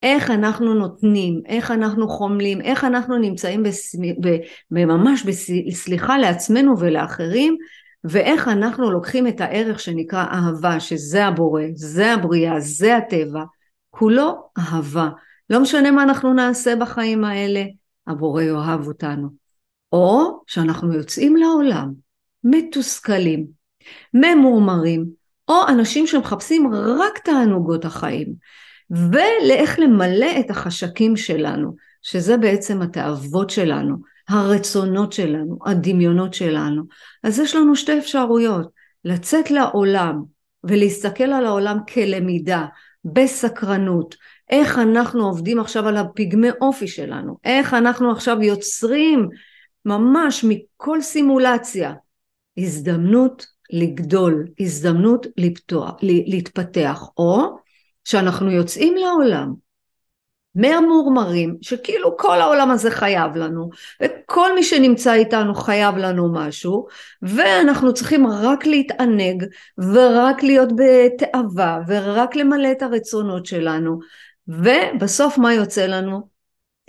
איך 0.04 0.32
אנחנו 0.32 0.74
נותנים, 0.74 1.42
איך 1.46 1.72
אנחנו 1.72 2.08
חומלים, 2.08 2.62
איך 2.62 2.84
אנחנו 2.84 3.18
נמצאים 3.18 3.64
בס... 3.64 3.96
ב... 3.96 4.38
ממש 4.72 5.24
בסליחה 5.24 6.18
לעצמנו 6.18 6.80
ולאחרים, 6.80 7.58
ואיך 8.04 8.48
אנחנו 8.48 8.92
לוקחים 8.92 9.28
את 9.28 9.42
הערך 9.42 9.80
שנקרא 9.80 10.26
אהבה, 10.26 10.80
שזה 10.80 11.26
הבורא, 11.26 11.64
זה 11.76 12.14
הבריאה, 12.14 12.60
זה 12.60 12.98
הטבע, 12.98 13.44
כולו 13.90 14.50
אהבה. 14.58 15.10
לא 15.50 15.60
משנה 15.60 15.92
מה 15.92 16.04
אנחנו 16.04 16.34
נעשה 16.34 16.76
בחיים 16.76 17.24
האלה, 17.24 17.64
הבורא 18.08 18.42
יאהב 18.42 18.88
אותנו. 18.88 19.30
או 19.92 20.42
שאנחנו 20.48 20.94
יוצאים 20.94 21.36
לעולם 21.36 21.94
מתוסכלים, 22.44 23.48
ממורמרים, 24.14 25.06
או 25.48 25.56
אנשים 25.68 26.08
שמחפשים 26.08 26.70
רק 26.74 27.18
תענוגות 27.18 27.86
החיים, 27.86 28.34
ולאיך 28.92 29.80
למלא 29.80 30.40
את 30.40 30.50
החשקים 30.50 31.16
שלנו, 31.16 31.76
שזה 32.02 32.38
בעצם 32.38 32.82
התאוות 32.82 33.50
שלנו, 33.50 33.96
הרצונות 34.30 35.14
שלנו, 35.14 35.58
הדמיונות 35.66 36.34
שלנו. 36.34 36.84
אז 37.24 37.40
יש 37.40 37.56
לנו 37.56 37.76
שתי 37.76 38.00
אפשרויות, 38.00 38.72
לצאת 39.06 39.52
לעולם 39.52 40.24
ולהסתכל 40.64 41.24
על 41.24 41.46
העולם 41.46 41.78
כלמידה, 41.94 42.66
בסקרנות, 43.06 44.16
איך 44.50 44.80
אנחנו 44.80 45.26
עובדים 45.26 45.60
עכשיו 45.60 45.88
על 45.88 45.98
הפגמי 45.98 46.50
אופי 46.62 46.88
שלנו, 46.88 47.38
איך 47.44 47.74
אנחנו 47.74 48.12
עכשיו 48.12 48.42
יוצרים 48.42 49.30
ממש 49.86 50.46
מכל 50.48 51.02
סימולציה 51.02 51.94
הזדמנות 52.58 53.46
לגדול, 53.72 54.48
הזדמנות 54.60 55.26
לפתוח, 55.38 55.96
להתפתח, 56.02 57.04
או 57.18 57.58
שאנחנו 58.04 58.52
יוצאים 58.52 58.96
לעולם 58.96 59.54
מהמורמרים, 60.56 61.58
שכאילו 61.62 62.18
כל 62.18 62.42
העולם 62.42 62.72
הזה 62.72 62.92
חייב 62.92 63.36
לנו, 63.36 63.70
וכל 64.04 64.56
מי 64.56 64.64
שנמצא 64.64 65.14
איתנו 65.14 65.56
חייב 65.56 65.98
לנו 65.98 66.34
משהו, 66.34 66.88
ואנחנו 67.22 67.94
צריכים 67.94 68.28
רק 68.28 68.66
להתענג, 68.66 69.46
ורק 69.78 70.44
להיות 70.44 70.70
בתאווה, 70.76 71.80
ורק 71.88 72.36
למלא 72.36 72.72
את 72.72 72.82
הרצונות 72.82 73.46
שלנו, 73.46 74.00
ובסוף 74.48 75.38
מה 75.38 75.54
יוצא 75.54 75.86
לנו? 75.86 76.34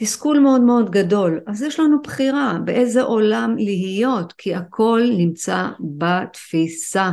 תסכול 0.01 0.39
מאוד 0.39 0.61
מאוד 0.61 0.91
גדול. 0.91 1.41
אז 1.47 1.63
יש 1.63 1.81
לנו 1.81 2.03
בחירה 2.03 2.59
באיזה 2.65 3.03
עולם 3.03 3.57
להיות, 3.59 4.33
כי 4.39 4.55
הכל 4.55 5.03
נמצא 5.17 5.69
בתפיסה. 5.81 7.11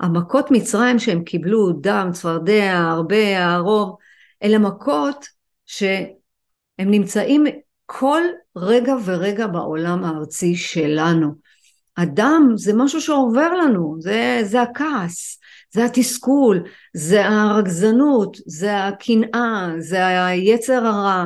המכות 0.00 0.50
מצרים 0.50 0.98
שהם 0.98 1.24
קיבלו, 1.24 1.72
דם, 1.72 2.10
צפרדע, 2.12 2.78
הרבה, 2.78 3.46
הרוב, 3.46 3.96
אלה 4.42 4.58
מכות 4.58 5.37
שהם 5.68 6.90
נמצאים 6.90 7.44
כל 7.86 8.22
רגע 8.56 8.94
ורגע 9.04 9.46
בעולם 9.46 10.04
הארצי 10.04 10.56
שלנו. 10.56 11.34
הדם 11.96 12.52
זה 12.56 12.72
משהו 12.74 13.00
שעובר 13.00 13.54
לנו, 13.54 13.96
זה, 14.00 14.40
זה 14.44 14.62
הכעס, 14.62 15.38
זה 15.72 15.84
התסכול, 15.84 16.62
זה 16.94 17.26
הרגזנות, 17.26 18.36
זה 18.46 18.84
הקנאה, 18.86 19.70
זה 19.78 20.26
היצר 20.26 20.86
הרע, 20.86 21.24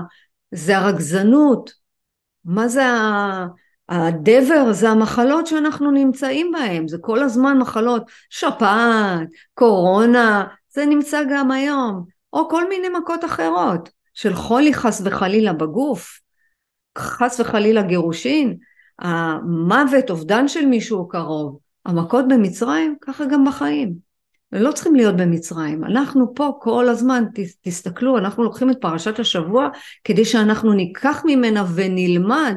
זה 0.53 0.79
הרגזנות. 0.79 1.73
מה 2.45 2.69
זה 2.69 2.85
הדבר? 3.89 4.73
זה 4.73 4.91
המחלות 4.91 5.47
שאנחנו 5.47 5.91
נמצאים 5.91 6.53
בהן, 6.53 6.89
זה 6.89 6.97
כל 7.01 7.23
הזמן 7.23 7.59
מחלות, 7.59 8.03
שפעת, 8.31 9.29
קורונה, 9.55 10.45
זה 10.75 10.87
נמצא 10.87 11.23
גם 11.31 11.51
היום, 11.51 12.05
או 12.33 12.49
כל 12.49 12.69
מיני 12.69 12.89
מכות 12.89 13.25
אחרות, 13.25 13.89
של 14.15 14.35
חולי 14.35 14.75
חס 14.75 15.03
וחלילה 15.05 15.53
בגוף, 15.53 16.21
חס 16.99 17.41
וחלילה 17.41 17.83
גירושין, 17.83 18.57
המוות, 18.99 20.11
אובדן 20.11 20.49
של 20.49 20.67
מישהו 20.67 21.09
קרוב, 21.09 21.59
המכות 21.87 22.25
במצרים, 22.29 22.97
ככה 23.01 23.25
גם 23.25 23.45
בחיים. 23.45 24.13
לא 24.53 24.73
צריכים 24.73 24.95
להיות 24.95 25.17
במצרים. 25.17 25.85
אנחנו 25.85 26.35
פה 26.35 26.53
כל 26.61 26.89
הזמן, 26.89 27.25
תסתכלו, 27.61 28.19
אנחנו 28.19 28.45
לוקחים 28.45 28.71
את 28.71 28.77
פרשת 28.81 29.19
השבוע 29.19 29.69
כדי 30.05 30.25
שאנחנו 30.25 30.73
ניקח 30.73 31.23
ממנה 31.27 31.65
ונלמד 31.75 32.55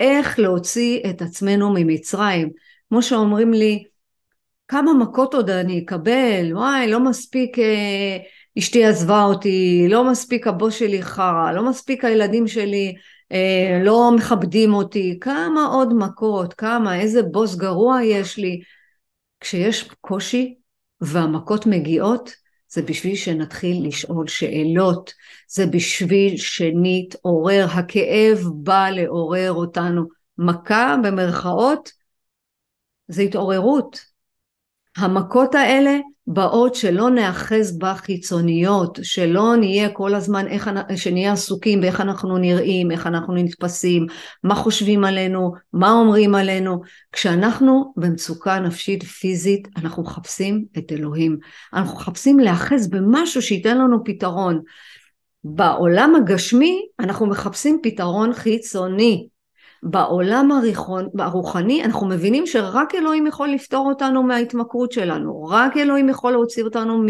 איך 0.00 0.38
להוציא 0.38 1.00
את 1.10 1.22
עצמנו 1.22 1.74
ממצרים. 1.74 2.50
כמו 2.88 3.02
שאומרים 3.02 3.52
לי, 3.52 3.84
כמה 4.68 4.94
מכות 4.94 5.34
עוד 5.34 5.50
אני 5.50 5.84
אקבל, 5.84 6.50
וואי, 6.52 6.90
לא 6.90 7.00
מספיק 7.00 7.58
אה, 7.58 8.16
אשתי 8.58 8.84
עזבה 8.84 9.22
אותי, 9.24 9.86
לא 9.88 10.10
מספיק 10.10 10.46
הבוס 10.46 10.74
שלי 10.74 11.02
חרא, 11.02 11.52
לא 11.52 11.68
מספיק 11.68 12.04
הילדים 12.04 12.48
שלי 12.48 12.94
אה, 13.32 13.80
לא 13.84 14.10
מכבדים 14.16 14.74
אותי, 14.74 15.18
כמה 15.20 15.66
עוד 15.72 15.94
מכות, 15.94 16.54
כמה, 16.54 17.00
איזה 17.00 17.22
בוס 17.22 17.54
גרוע 17.54 18.02
יש 18.02 18.36
לי. 18.36 18.60
כשיש 19.40 19.88
קושי, 20.00 20.54
והמכות 21.00 21.66
מגיעות, 21.66 22.30
זה 22.68 22.82
בשביל 22.82 23.16
שנתחיל 23.16 23.86
לשאול 23.86 24.26
שאלות, 24.26 25.12
זה 25.48 25.66
בשביל 25.66 26.36
שנתעורר, 26.36 27.66
הכאב 27.70 28.38
בא 28.54 28.90
לעורר 28.90 29.52
אותנו. 29.52 30.02
מכה 30.38 30.96
במרכאות 31.04 31.90
זה 33.08 33.22
התעוררות. 33.22 34.00
המכות 34.96 35.54
האלה 35.54 35.98
באות 36.30 36.74
שלא 36.74 37.10
נאחז 37.10 37.78
בחיצוניות, 37.78 38.98
שלא 39.02 39.56
נהיה 39.56 39.88
כל 39.88 40.14
הזמן, 40.14 40.46
איך, 40.46 40.70
שנהיה 40.96 41.32
עסוקים 41.32 41.80
באיך 41.80 42.00
אנחנו 42.00 42.38
נראים, 42.38 42.90
איך 42.90 43.06
אנחנו 43.06 43.34
נתפסים, 43.34 44.06
מה 44.44 44.54
חושבים 44.54 45.04
עלינו, 45.04 45.52
מה 45.72 45.90
אומרים 45.90 46.34
עלינו. 46.34 46.80
כשאנחנו 47.12 47.92
במצוקה 47.96 48.58
נפשית 48.58 49.02
פיזית, 49.02 49.68
אנחנו 49.76 50.02
מחפשים 50.02 50.64
את 50.78 50.92
אלוהים. 50.92 51.38
אנחנו 51.74 51.96
מחפשים 51.96 52.38
להאחז 52.38 52.90
במשהו 52.90 53.42
שייתן 53.42 53.78
לנו 53.78 54.04
פתרון. 54.04 54.60
בעולם 55.44 56.14
הגשמי 56.14 56.86
אנחנו 57.00 57.26
מחפשים 57.26 57.80
פתרון 57.82 58.34
חיצוני. 58.34 59.28
בעולם 59.82 60.50
הרוחני 61.18 61.84
אנחנו 61.84 62.06
מבינים 62.06 62.46
שרק 62.46 62.94
אלוהים 62.94 63.26
יכול 63.26 63.48
לפתור 63.48 63.88
אותנו 63.88 64.22
מההתמכרות 64.22 64.92
שלנו, 64.92 65.44
רק 65.44 65.76
אלוהים 65.76 66.08
יכול 66.08 66.32
להוציא 66.32 66.64
אותנו 66.64 67.02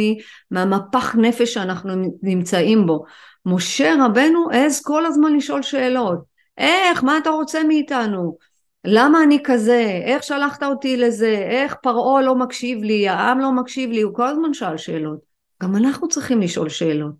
מהמפח 0.50 1.14
נפש 1.14 1.54
שאנחנו 1.54 1.92
נמצאים 2.22 2.86
בו. 2.86 3.04
משה 3.46 3.94
רבנו 4.04 4.50
העז 4.50 4.82
כל 4.82 5.06
הזמן 5.06 5.36
לשאול 5.36 5.62
שאלות, 5.62 6.18
איך, 6.58 7.04
מה 7.04 7.18
אתה 7.18 7.30
רוצה 7.30 7.64
מאיתנו? 7.64 8.36
למה 8.84 9.22
אני 9.22 9.38
כזה? 9.44 10.00
איך 10.04 10.22
שלחת 10.22 10.62
אותי 10.62 10.96
לזה? 10.96 11.46
איך 11.50 11.74
פרעה 11.82 12.22
לא 12.22 12.34
מקשיב 12.34 12.82
לי? 12.82 13.08
העם 13.08 13.38
לא 13.40 13.52
מקשיב 13.52 13.90
לי? 13.90 14.00
הוא 14.00 14.14
כל 14.14 14.26
הזמן 14.26 14.54
שאל 14.54 14.76
שאלות. 14.76 15.18
גם 15.62 15.76
אנחנו 15.76 16.08
צריכים 16.08 16.40
לשאול 16.40 16.68
שאלות. 16.68 17.12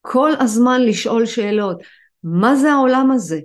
כל 0.00 0.32
הזמן 0.38 0.82
לשאול 0.82 1.26
שאלות. 1.26 1.82
מה 2.24 2.56
זה 2.56 2.72
העולם 2.72 3.10
הזה? 3.10 3.40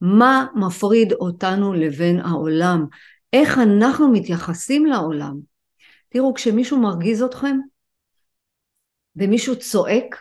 מה 0.00 0.46
מפריד 0.54 1.12
אותנו 1.12 1.72
לבין 1.72 2.20
העולם? 2.20 2.86
איך 3.32 3.58
אנחנו 3.58 4.12
מתייחסים 4.12 4.86
לעולם? 4.86 5.36
תראו, 6.08 6.34
כשמישהו 6.34 6.78
מרגיז 6.78 7.22
אתכם 7.22 7.56
ומישהו 9.16 9.58
צועק, 9.58 10.16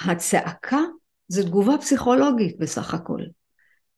הצעקה 0.00 0.80
זה 1.28 1.42
תגובה 1.42 1.78
פסיכולוגית 1.78 2.58
בסך 2.58 2.94
הכל. 2.94 3.20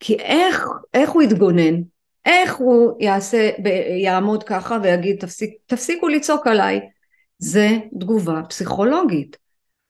כי 0.00 0.14
איך, 0.18 0.66
איך 0.94 1.10
הוא 1.10 1.22
יתגונן? 1.22 1.82
איך 2.24 2.56
הוא 2.56 2.98
יעשה, 3.00 3.50
יעמוד 4.02 4.42
ככה 4.42 4.78
ויגיד 4.82 5.16
תפסיק, 5.20 5.54
תפסיקו 5.66 6.08
לצעוק 6.08 6.46
עליי? 6.46 6.80
זה 7.38 7.68
תגובה 8.00 8.42
פסיכולוגית. 8.48 9.36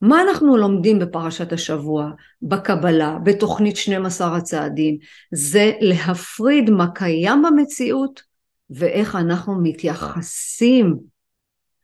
מה 0.00 0.23
אנחנו 0.23 0.57
לומדים 0.57 0.99
בפרשת 0.99 1.52
השבוע, 1.52 2.11
בקבלה, 2.43 3.19
בתוכנית 3.25 3.76
12 3.76 4.37
הצעדים? 4.37 4.99
זה 5.33 5.73
להפריד 5.81 6.71
מה 6.71 6.87
קיים 6.95 7.43
במציאות 7.43 8.23
ואיך 8.71 9.17
אנחנו 9.17 9.62
מתייחסים. 9.62 10.97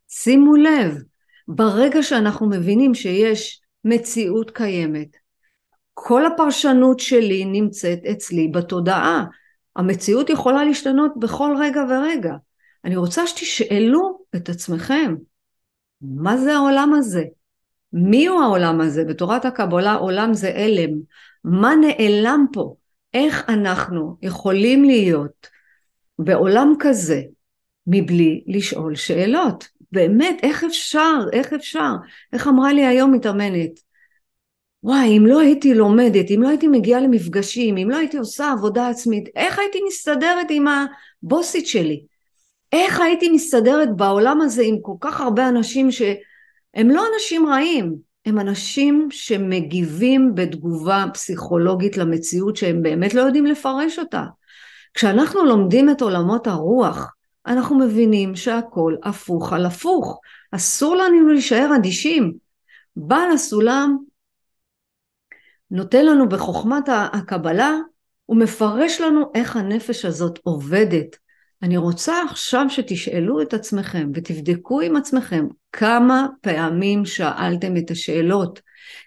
שימו 0.08 0.56
לב, 0.56 1.02
ברגע 1.48 2.02
שאנחנו 2.02 2.48
מבינים 2.48 2.94
שיש 2.94 3.60
מציאות 3.84 4.50
קיימת, 4.50 5.16
כל 5.94 6.26
הפרשנות 6.26 7.00
שלי 7.00 7.44
נמצאת 7.44 8.04
אצלי 8.04 8.48
בתודעה. 8.48 9.24
המציאות 9.76 10.30
יכולה 10.30 10.64
להשתנות 10.64 11.12
בכל 11.18 11.56
רגע 11.60 11.82
ורגע. 11.90 12.34
אני 12.84 12.96
רוצה 12.96 13.26
שתשאלו 13.26 14.24
את 14.36 14.48
עצמכם, 14.48 15.14
מה 16.02 16.38
זה 16.38 16.54
העולם 16.54 16.94
הזה? 16.94 17.24
מי 17.96 18.26
הוא 18.26 18.40
העולם 18.40 18.80
הזה? 18.80 19.04
בתורת 19.04 19.44
הקבלה 19.44 19.94
עולם 19.94 20.34
זה 20.34 20.52
הלם. 20.54 20.90
מה 21.44 21.74
נעלם 21.76 22.46
פה? 22.52 22.74
איך 23.14 23.44
אנחנו 23.48 24.16
יכולים 24.22 24.84
להיות 24.84 25.46
בעולם 26.18 26.74
כזה 26.78 27.22
מבלי 27.86 28.44
לשאול 28.46 28.94
שאלות? 28.94 29.68
באמת, 29.92 30.36
איך 30.42 30.64
אפשר? 30.64 31.18
איך 31.32 31.52
אפשר? 31.52 31.90
איך 32.32 32.48
אמרה 32.48 32.72
לי 32.72 32.86
היום 32.86 33.12
מתאמנת? 33.12 33.80
וואי, 34.82 35.18
אם 35.18 35.26
לא 35.26 35.40
הייתי 35.40 35.74
לומדת, 35.74 36.30
אם 36.30 36.42
לא 36.42 36.48
הייתי 36.48 36.68
מגיעה 36.68 37.00
למפגשים, 37.00 37.76
אם 37.76 37.90
לא 37.90 37.96
הייתי 37.96 38.16
עושה 38.16 38.52
עבודה 38.52 38.88
עצמית, 38.88 39.28
איך 39.36 39.58
הייתי 39.58 39.78
מסתדרת 39.86 40.46
עם 40.50 40.64
הבוסית 40.68 41.66
שלי? 41.66 42.04
איך 42.72 43.00
הייתי 43.00 43.28
מסתדרת 43.28 43.96
בעולם 43.96 44.40
הזה 44.40 44.62
עם 44.62 44.76
כל 44.82 44.94
כך 45.00 45.20
הרבה 45.20 45.48
אנשים 45.48 45.90
שהם 46.74 46.90
לא 46.90 47.04
אנשים 47.14 47.46
רעים, 47.46 47.96
הם 48.26 48.40
אנשים 48.40 49.08
שמגיבים 49.10 50.34
בתגובה 50.34 51.04
פסיכולוגית 51.14 51.96
למציאות 51.96 52.56
שהם 52.56 52.82
באמת 52.82 53.14
לא 53.14 53.20
יודעים 53.20 53.46
לפרש 53.46 53.98
אותה. 53.98 54.24
כשאנחנו 54.94 55.44
לומדים 55.44 55.90
את 55.90 56.02
עולמות 56.02 56.46
הרוח, 56.46 57.12
אנחנו 57.46 57.78
מבינים 57.78 58.36
שהכל 58.36 58.96
הפוך 59.02 59.52
על 59.52 59.66
הפוך. 59.66 60.20
אסור 60.52 60.96
לנו 60.96 61.28
להישאר 61.28 61.70
אדישים. 61.76 62.32
בעל 62.96 63.30
הסולם 63.30 63.96
נותן 65.70 66.06
לנו 66.06 66.28
בחוכמת 66.28 66.84
הקבלה, 66.88 67.72
הוא 68.26 68.36
מפרש 68.36 69.00
לנו 69.00 69.30
איך 69.34 69.56
הנפש 69.56 70.04
הזאת 70.04 70.38
עובדת. 70.42 71.16
אני 71.64 71.76
רוצה 71.76 72.14
עכשיו 72.30 72.66
שתשאלו 72.68 73.42
את 73.42 73.54
עצמכם 73.54 74.10
ותבדקו 74.14 74.80
עם 74.80 74.96
עצמכם 74.96 75.46
כמה 75.72 76.26
פעמים 76.40 77.04
שאלתם 77.04 77.76
את 77.76 77.90
השאלות, 77.90 78.60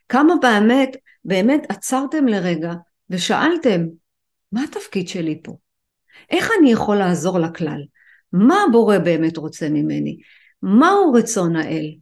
כמה 0.09 0.33
באמת, 0.41 0.95
באמת 1.25 1.65
עצרתם 1.69 2.27
לרגע 2.27 2.73
ושאלתם, 3.09 3.81
מה 4.51 4.63
התפקיד 4.63 5.07
שלי 5.07 5.39
פה? 5.43 5.57
איך 6.29 6.49
אני 6.59 6.71
יכול 6.71 6.97
לעזור 6.97 7.39
לכלל? 7.39 7.81
מה 8.33 8.55
הבורא 8.67 8.97
באמת 8.97 9.37
רוצה 9.37 9.69
ממני? 9.69 10.17
מהו 10.61 11.13
רצון 11.13 11.55
האל? 11.55 11.95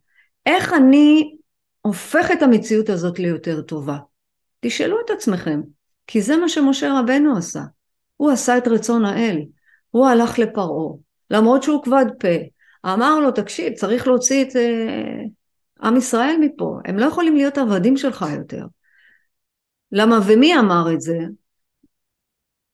איך 0.45 0.73
אני 0.73 1.35
הופך 1.81 2.31
את 2.33 2.41
המציאות 2.41 2.89
הזאת 2.89 3.19
ליותר 3.19 3.61
טובה? 3.61 3.97
תשאלו 4.59 4.97
את 5.05 5.09
עצמכם, 5.09 5.61
כי 6.07 6.21
זה 6.21 6.37
מה 6.37 6.49
שמשה 6.49 6.99
רבנו 6.99 7.37
עשה. 7.37 7.61
הוא 8.17 8.31
עשה 8.31 8.57
את 8.57 8.67
רצון 8.67 9.05
האל. 9.05 9.41
הוא 9.95 10.07
הלך 10.07 10.39
לפרעה, 10.39 10.93
למרות 11.31 11.63
שהוא 11.63 11.83
כבד 11.83 12.05
פה. 12.19 12.27
אמר 12.85 13.19
לו, 13.19 13.31
תקשיב, 13.31 13.73
צריך 13.73 14.07
להוציא 14.07 14.43
את 14.43 14.55
אה, 14.55 15.21
עם 15.81 15.97
ישראל 15.97 16.35
מפה. 16.41 16.79
הם 16.85 16.97
לא 16.97 17.05
יכולים 17.05 17.35
להיות 17.35 17.57
עבדים 17.57 17.97
שלך 17.97 18.25
יותר. 18.37 18.65
למה, 19.91 20.19
ומי 20.27 20.59
אמר 20.59 20.93
את 20.93 21.01
זה? 21.01 21.17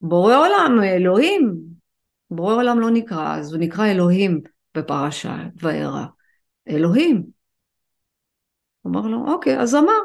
בורא 0.00 0.36
עולם, 0.36 0.82
אלוהים. 0.84 1.54
בורא 2.30 2.54
עולם 2.54 2.80
לא 2.80 2.90
נקרא, 2.90 3.36
אז 3.36 3.52
הוא 3.52 3.60
נקרא 3.60 3.86
אלוהים 3.86 4.40
בפרשה 4.76 5.36
וארא. 5.56 6.04
אלוהים. 6.68 7.22
הוא 8.82 8.92
אמר 8.92 9.06
לו, 9.06 9.24
אוקיי, 9.26 9.60
אז 9.60 9.74
אמר. 9.74 10.00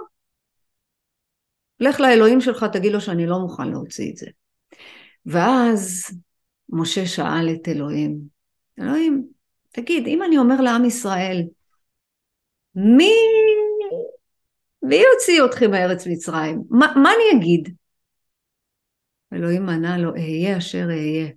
לך 1.79 1.99
לאלוהים 1.99 2.41
שלך, 2.41 2.65
תגיד 2.73 2.91
לו 2.91 3.01
שאני 3.01 3.27
לא 3.27 3.39
מוכן 3.39 3.67
להוציא 3.67 4.11
את 4.11 4.17
זה. 4.17 4.27
ואז 5.25 6.11
משה 6.69 7.05
שאל 7.05 7.49
את 7.53 7.67
אלוהים, 7.67 8.19
אלוהים, 8.79 9.27
תגיד, 9.71 10.07
אם 10.07 10.23
אני 10.23 10.37
אומר 10.37 10.61
לעם 10.61 10.85
ישראל, 10.85 11.43
מי, 12.75 13.13
מי 14.81 14.95
יוציא 14.95 15.45
אתכם 15.45 15.71
מארץ 15.71 16.07
מצרים? 16.07 16.63
מה, 16.69 16.93
מה 17.03 17.09
אני 17.09 17.39
אגיד? 17.39 17.75
אלוהים 19.33 19.69
ענה 19.69 19.97
לו, 19.97 20.13
אהיה 20.15 20.57
אשר 20.57 20.87
אהיה. 20.89 21.27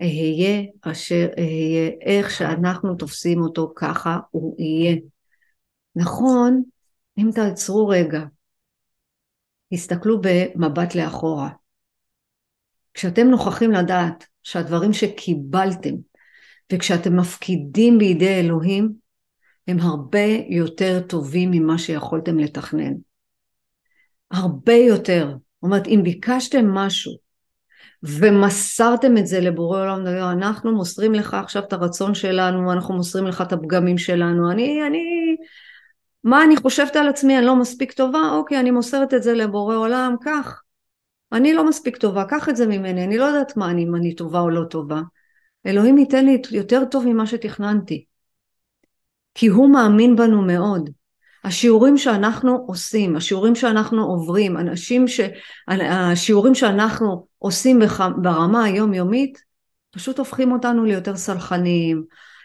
אהיה 0.00 0.62
אשר 0.80 1.26
אהיה, 1.38 1.90
איך 2.00 2.30
שאנחנו 2.30 2.94
תופסים 2.94 3.40
אותו 3.40 3.72
ככה 3.76 4.18
הוא 4.30 4.56
יהיה. 4.58 4.96
נכון, 5.96 6.62
אם 7.18 7.30
תעצרו 7.34 7.88
רגע, 7.88 8.20
הסתכלו 9.72 10.20
במבט 10.20 10.94
לאחורה. 10.94 11.48
כשאתם 12.94 13.26
נוכחים 13.26 13.72
לדעת 13.72 14.26
שהדברים 14.42 14.92
שקיבלתם 14.92 15.94
וכשאתם 16.72 17.16
מפקידים 17.16 17.98
בידי 17.98 18.40
אלוהים, 18.40 18.92
הם 19.68 19.80
הרבה 19.80 20.26
יותר 20.48 21.00
טובים 21.00 21.50
ממה 21.50 21.78
שיכולתם 21.78 22.38
לתכנן. 22.38 22.92
הרבה 24.30 24.74
יותר. 24.74 25.26
זאת 25.28 25.62
אומרת, 25.62 25.86
אם 25.86 26.00
ביקשתם 26.04 26.68
משהו 26.68 27.12
ומסרתם 28.02 29.16
את 29.16 29.26
זה 29.26 29.40
לבורא 29.40 29.80
עולם, 29.80 30.06
אנחנו 30.06 30.72
מוסרים 30.72 31.14
לך 31.14 31.34
עכשיו 31.34 31.62
את 31.62 31.72
הרצון 31.72 32.14
שלנו, 32.14 32.72
אנחנו 32.72 32.94
מוסרים 32.94 33.26
לך 33.26 33.40
את 33.40 33.52
הפגמים 33.52 33.98
שלנו, 33.98 34.50
אני, 34.50 34.86
אני, 34.86 35.36
מה 36.24 36.44
אני 36.44 36.56
חושבת 36.56 36.96
על 36.96 37.08
עצמי, 37.08 37.38
אני 37.38 37.46
לא 37.46 37.56
מספיק 37.56 37.92
טובה, 37.92 38.30
אוקיי, 38.32 38.60
אני 38.60 38.70
מוסרת 38.70 39.14
את 39.14 39.22
זה 39.22 39.34
לבורא 39.34 39.76
עולם, 39.76 40.14
כך. 40.24 40.61
אני 41.32 41.54
לא 41.54 41.68
מספיק 41.68 41.96
טובה, 41.96 42.24
קח 42.24 42.48
את 42.48 42.56
זה 42.56 42.66
ממני, 42.66 43.04
אני 43.04 43.18
לא 43.18 43.24
יודעת 43.24 43.56
מה 43.56 43.70
אני, 43.70 43.84
אם 43.84 43.94
אני 43.96 44.14
טובה 44.14 44.40
או 44.40 44.50
לא 44.50 44.64
טובה. 44.64 45.00
אלוהים 45.66 45.98
ייתן 45.98 46.24
לי 46.24 46.42
יותר 46.50 46.84
טוב 46.84 47.04
ממה 47.06 47.26
שתכננתי. 47.26 48.04
כי 49.34 49.46
הוא 49.46 49.70
מאמין 49.70 50.16
בנו 50.16 50.42
מאוד. 50.42 50.90
השיעורים 51.44 51.98
שאנחנו 51.98 52.64
עושים, 52.66 53.16
השיעורים 53.16 53.54
שאנחנו 53.54 54.04
עוברים, 54.04 54.56
אנשים 54.56 55.08
ש... 55.08 55.20
השיעורים 55.68 56.54
שאנחנו 56.54 57.26
עושים 57.38 57.78
בח... 57.78 58.00
ברמה 58.22 58.64
היומיומית, 58.64 59.42
פשוט 59.90 60.18
הופכים 60.18 60.52
אותנו 60.52 60.84
ליותר 60.84 61.16
סלחניים, 61.16 62.04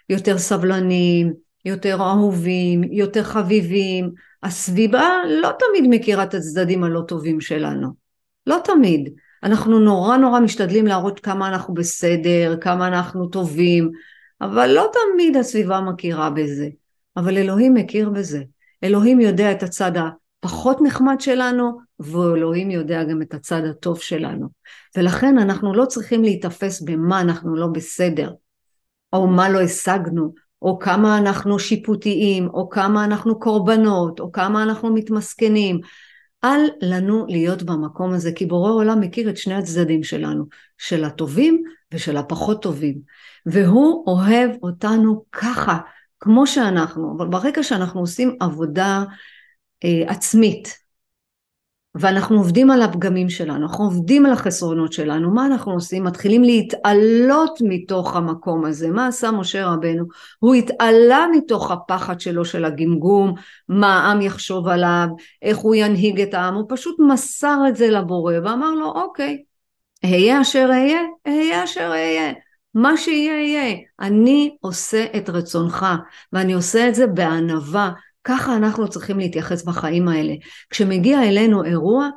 יותר 0.09 0.37
סבלניים, 0.37 1.33
יותר 1.65 1.97
אהובים, 2.01 2.83
יותר 2.83 3.23
חביבים. 3.23 4.11
הסביבה 4.43 5.09
לא 5.41 5.49
תמיד 5.59 5.89
מכירה 5.89 6.23
את 6.23 6.33
הצדדים 6.33 6.83
הלא 6.83 7.01
טובים 7.07 7.41
שלנו. 7.41 8.06
לא 8.47 8.57
תמיד. 8.63 9.09
אנחנו 9.43 9.79
נורא 9.79 10.17
נורא 10.17 10.39
משתדלים 10.39 10.87
להראות 10.87 11.19
כמה 11.19 11.47
אנחנו 11.47 11.73
בסדר, 11.73 12.57
כמה 12.61 12.87
אנחנו 12.87 13.27
טובים, 13.27 13.91
אבל 14.41 14.67
לא 14.67 14.91
תמיד 14.93 15.37
הסביבה 15.37 15.81
מכירה 15.81 16.29
בזה. 16.29 16.69
אבל 17.17 17.37
אלוהים 17.37 17.73
מכיר 17.73 18.09
בזה. 18.09 18.43
אלוהים 18.83 19.19
יודע 19.19 19.51
את 19.51 19.63
הצד 19.63 19.91
הפחות 20.43 20.77
נחמד 20.81 21.21
שלנו, 21.21 21.79
ואלוהים 21.99 22.71
יודע 22.71 23.03
גם 23.03 23.21
את 23.21 23.33
הצד 23.33 23.61
הטוב 23.69 23.99
שלנו. 23.99 24.47
ולכן 24.97 25.37
אנחנו 25.37 25.73
לא 25.73 25.85
צריכים 25.85 26.23
להיתפס 26.23 26.81
במה 26.81 27.21
אנחנו 27.21 27.55
לא 27.55 27.67
בסדר, 27.67 28.31
או 29.13 29.27
מה 29.27 29.49
לא 29.49 29.61
השגנו, 29.61 30.33
או 30.61 30.79
כמה 30.79 31.17
אנחנו 31.17 31.59
שיפוטיים, 31.59 32.47
או 32.47 32.69
כמה 32.69 33.05
אנחנו 33.05 33.39
קורבנות, 33.39 34.19
או 34.19 34.31
כמה 34.31 34.63
אנחנו 34.63 34.93
מתמסכנים. 34.93 35.79
אל 36.47 36.69
לנו 36.81 37.25
להיות 37.27 37.63
במקום 37.63 38.13
הזה, 38.13 38.31
כי 38.31 38.45
בורא 38.45 38.71
עולם 38.71 38.99
מכיר 38.99 39.29
את 39.29 39.37
שני 39.37 39.53
הצדדים 39.53 40.03
שלנו, 40.03 40.45
של 40.77 41.03
הטובים 41.03 41.63
ושל 41.93 42.17
הפחות 42.17 42.61
טובים. 42.61 43.01
והוא 43.45 44.07
אוהב 44.07 44.51
אותנו 44.63 45.23
ככה, 45.31 45.77
כמו 46.19 46.47
שאנחנו, 46.47 47.15
אבל 47.17 47.27
ברגע 47.27 47.63
שאנחנו 47.63 47.99
עושים 47.99 48.37
עבודה 48.39 49.03
אה, 49.83 50.03
עצמית, 50.07 50.86
ואנחנו 51.99 52.37
עובדים 52.37 52.71
על 52.71 52.81
הפגמים 52.81 53.29
שלנו, 53.29 53.55
אנחנו 53.55 53.83
עובדים 53.83 54.25
על 54.25 54.31
החסרונות 54.31 54.93
שלנו, 54.93 55.31
מה 55.33 55.45
אנחנו 55.45 55.73
עושים? 55.73 56.03
מתחילים 56.03 56.43
להתעלות 56.43 57.59
מתוך 57.61 58.15
המקום 58.15 58.65
הזה. 58.65 58.89
מה 58.89 59.07
עשה 59.07 59.31
משה 59.31 59.67
רבנו? 59.67 60.05
הוא 60.39 60.55
התעלה 60.55 61.25
מתוך 61.35 61.71
הפחד 61.71 62.19
שלו 62.19 62.45
של 62.45 62.65
הגמגום, 62.65 63.33
מה 63.69 63.99
העם 63.99 64.21
יחשוב 64.21 64.67
עליו, 64.67 65.07
איך 65.41 65.57
הוא 65.57 65.75
ינהיג 65.75 66.21
את 66.21 66.33
העם, 66.33 66.55
הוא 66.55 66.65
פשוט 66.69 66.95
מסר 66.99 67.59
את 67.67 67.75
זה 67.75 67.89
לבורא 67.89 68.33
ואמר 68.43 68.71
לו, 68.71 68.91
אוקיי, 68.91 69.43
אהיה 70.05 70.41
אשר 70.41 70.67
אהיה, 70.71 71.01
אהיה 71.27 71.63
אשר 71.63 71.89
אהיה. 71.91 72.33
מה 72.73 72.97
שיהיה 72.97 73.43
יהיה, 73.43 73.77
אני 73.99 74.57
עושה 74.61 75.05
את 75.17 75.29
רצונך 75.29 75.85
ואני 76.33 76.53
עושה 76.53 76.87
את 76.87 76.95
זה 76.95 77.07
בענווה, 77.07 77.91
ככה 78.27 78.55
אנחנו 78.55 78.89
צריכים 78.89 79.17
להתייחס 79.19 79.63
בחיים 79.63 80.07
האלה. 80.07 80.33
כשמגיע 80.69 81.23
אלינו 81.23 81.63
אירוע, 81.63 82.09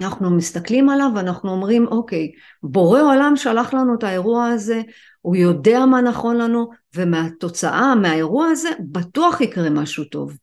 אנחנו 0.00 0.30
מסתכלים 0.30 0.88
עליו 0.88 1.10
ואנחנו 1.14 1.50
אומרים, 1.50 1.86
אוקיי, 1.86 2.32
בורא 2.62 3.00
עולם 3.00 3.32
שלח 3.36 3.74
לנו 3.74 3.94
את 3.94 4.04
האירוע 4.04 4.46
הזה, 4.46 4.82
הוא 5.20 5.36
יודע 5.36 5.86
מה 5.86 6.00
נכון 6.00 6.36
לנו, 6.36 6.70
ומהתוצאה, 6.94 7.94
מהאירוע 7.94 8.46
הזה, 8.46 8.68
בטוח 8.92 9.40
יקרה 9.40 9.70
משהו 9.70 10.04
טוב. 10.04 10.36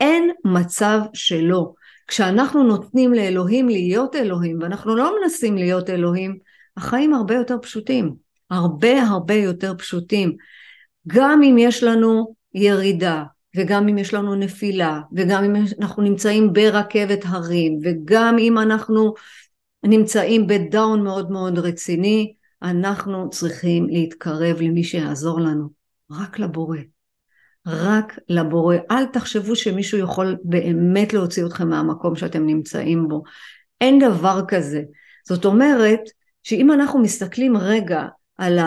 אין 0.00 0.30
מצב 0.44 1.00
שלא. 1.14 1.72
כשאנחנו 2.08 2.62
נותנים 2.62 3.14
לאלוהים 3.14 3.68
להיות 3.68 4.16
אלוהים, 4.16 4.58
ואנחנו 4.62 4.96
לא 4.96 5.12
מנסים 5.20 5.56
להיות 5.56 5.90
אלוהים, 5.90 6.38
החיים 6.76 7.14
הרבה 7.14 7.34
יותר 7.34 7.56
פשוטים. 7.62 8.14
הרבה 8.50 9.02
הרבה 9.02 9.34
יותר 9.34 9.74
פשוטים. 9.78 10.36
גם 11.06 11.42
אם 11.42 11.56
יש 11.58 11.82
לנו 11.82 12.34
ירידה, 12.54 13.22
וגם 13.56 13.88
אם 13.88 13.98
יש 13.98 14.14
לנו 14.14 14.34
נפילה, 14.34 15.00
וגם 15.12 15.44
אם 15.44 15.56
אנחנו 15.80 16.02
נמצאים 16.02 16.52
ברכבת 16.52 17.20
הרים, 17.26 17.78
וגם 17.82 18.36
אם 18.38 18.58
אנחנו 18.58 19.14
נמצאים 19.84 20.46
בדאון 20.46 21.04
מאוד 21.04 21.30
מאוד 21.30 21.58
רציני, 21.58 22.34
אנחנו 22.62 23.30
צריכים 23.30 23.88
להתקרב 23.88 24.60
למי 24.60 24.84
שיעזור 24.84 25.40
לנו, 25.40 25.68
רק 26.10 26.38
לבורא. 26.38 26.78
רק 27.66 28.18
לבורא. 28.28 28.76
אל 28.90 29.06
תחשבו 29.06 29.56
שמישהו 29.56 29.98
יכול 29.98 30.36
באמת 30.44 31.12
להוציא 31.12 31.46
אתכם 31.46 31.68
מהמקום 31.68 32.16
שאתם 32.16 32.46
נמצאים 32.46 33.08
בו. 33.08 33.22
אין 33.80 33.98
דבר 33.98 34.40
כזה. 34.48 34.82
זאת 35.28 35.44
אומרת, 35.44 36.00
שאם 36.42 36.72
אנחנו 36.72 36.98
מסתכלים 36.98 37.56
רגע 37.56 38.06
על 38.38 38.58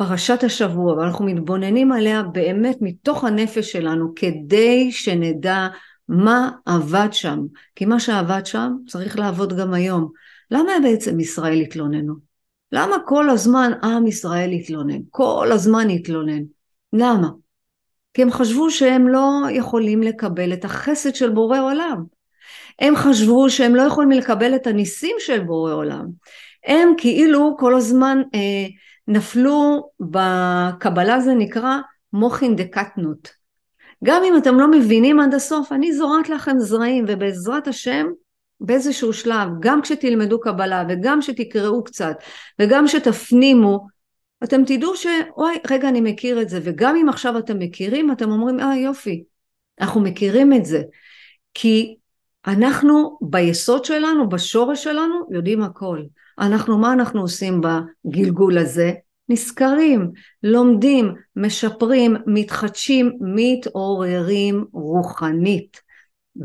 פרשת 0.00 0.44
השבוע 0.44 0.94
ואנחנו 0.94 1.24
מתבוננים 1.24 1.92
עליה 1.92 2.22
באמת 2.22 2.76
מתוך 2.80 3.24
הנפש 3.24 3.72
שלנו 3.72 4.12
כדי 4.16 4.92
שנדע 4.92 5.68
מה 6.08 6.50
עבד 6.66 7.08
שם 7.12 7.40
כי 7.76 7.84
מה 7.84 8.00
שעבד 8.00 8.46
שם 8.46 8.72
צריך 8.86 9.18
לעבוד 9.18 9.58
גם 9.58 9.74
היום 9.74 10.10
למה 10.50 10.72
בעצם 10.82 11.20
ישראל 11.20 11.60
התלוננו? 11.60 12.14
למה 12.72 12.96
כל 13.06 13.30
הזמן 13.30 13.72
עם 13.82 14.06
ישראל 14.06 14.50
התלונן? 14.50 15.00
כל 15.10 15.48
הזמן 15.52 15.90
התלונן. 15.90 16.42
למה? 16.92 17.28
כי 18.14 18.22
הם 18.22 18.30
חשבו 18.30 18.70
שהם 18.70 19.08
לא 19.08 19.40
יכולים 19.50 20.02
לקבל 20.02 20.52
את 20.52 20.64
החסד 20.64 21.14
של 21.14 21.30
בורא 21.30 21.60
עולם. 21.60 22.04
הם 22.78 22.96
חשבו 22.96 23.50
שהם 23.50 23.74
לא 23.74 23.82
יכולים 23.82 24.10
לקבל 24.10 24.54
את 24.54 24.66
הניסים 24.66 25.16
של 25.18 25.40
בורא 25.40 25.72
עולם. 25.72 26.06
הם 26.66 26.88
כאילו 26.98 27.56
כל 27.58 27.74
הזמן 27.74 28.18
אה, 28.34 28.66
נפלו 29.08 29.90
בקבלה 30.00 31.20
זה 31.20 31.34
נקרא 31.34 31.76
מוחין 32.12 32.56
דקטנות. 32.56 33.40
גם 34.04 34.22
אם 34.24 34.36
אתם 34.36 34.60
לא 34.60 34.70
מבינים 34.70 35.20
עד 35.20 35.34
הסוף, 35.34 35.72
אני 35.72 35.92
זורעת 35.92 36.28
לכם 36.28 36.58
זרעים, 36.58 37.04
ובעזרת 37.08 37.68
השם, 37.68 38.06
באיזשהו 38.60 39.12
שלב, 39.12 39.48
גם 39.60 39.82
כשתלמדו 39.82 40.40
קבלה, 40.40 40.84
וגם 40.88 41.22
שתקראו 41.22 41.84
קצת, 41.84 42.16
וגם 42.58 42.88
שתפנימו, 42.88 43.86
אתם 44.44 44.64
תדעו 44.64 44.96
שאוי, 44.96 45.54
רגע, 45.70 45.88
אני 45.88 46.00
מכיר 46.00 46.42
את 46.42 46.48
זה, 46.48 46.60
וגם 46.62 46.96
אם 46.96 47.08
עכשיו 47.08 47.38
אתם 47.38 47.58
מכירים, 47.58 48.12
אתם 48.12 48.30
אומרים, 48.30 48.60
אה, 48.60 48.76
יופי, 48.76 49.24
אנחנו 49.80 50.00
מכירים 50.00 50.52
את 50.52 50.64
זה. 50.64 50.82
כי 51.54 51.96
אנחנו 52.46 53.18
ביסוד 53.20 53.84
שלנו, 53.84 54.28
בשורש 54.28 54.84
שלנו, 54.84 55.26
יודעים 55.30 55.62
הכל. 55.62 56.02
אנחנו, 56.40 56.78
מה 56.78 56.92
אנחנו 56.92 57.20
עושים 57.20 57.60
בגלגול 57.60 58.58
הזה? 58.58 58.92
נזכרים, 59.28 60.10
לומדים, 60.42 61.14
משפרים, 61.36 62.16
מתחדשים, 62.26 63.12
מתעוררים 63.20 64.64
רוחנית. 64.72 65.80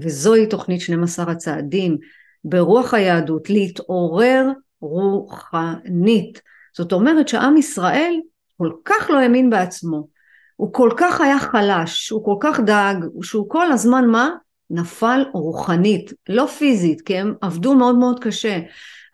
וזוהי 0.02 0.48
תוכנית 0.48 0.82
12 0.82 1.32
הצעדים 1.32 1.98
ברוח 2.44 2.94
היהדות, 2.94 3.50
להתעורר 3.50 4.52
רוחנית. 4.82 6.42
זאת 6.78 6.94
אומרת 6.94 7.28
שעם 7.28 7.58
ישראל 7.58 8.14
כל 8.58 8.72
כך 8.86 9.10
לא 9.10 9.20
האמין 9.20 9.50
בעצמו, 9.50 10.08
הוא 10.56 10.74
כל 10.74 10.90
כך 10.98 11.22
היה 11.22 11.40
חלש, 11.40 12.10
הוא 12.10 12.26
כל 12.26 12.36
כך 12.40 12.60
דאג, 12.60 12.98
שהוא 13.22 13.50
כל 13.50 13.72
הזמן 13.72 14.06
מה? 14.08 14.30
נפל 14.70 15.26
רוחנית, 15.34 16.14
לא 16.30 16.46
פיזית, 16.46 17.02
כי 17.02 17.18
הם 17.18 17.34
עבדו 17.42 17.76
מאוד 17.76 17.96
מאוד 17.96 18.20
קשה, 18.20 18.60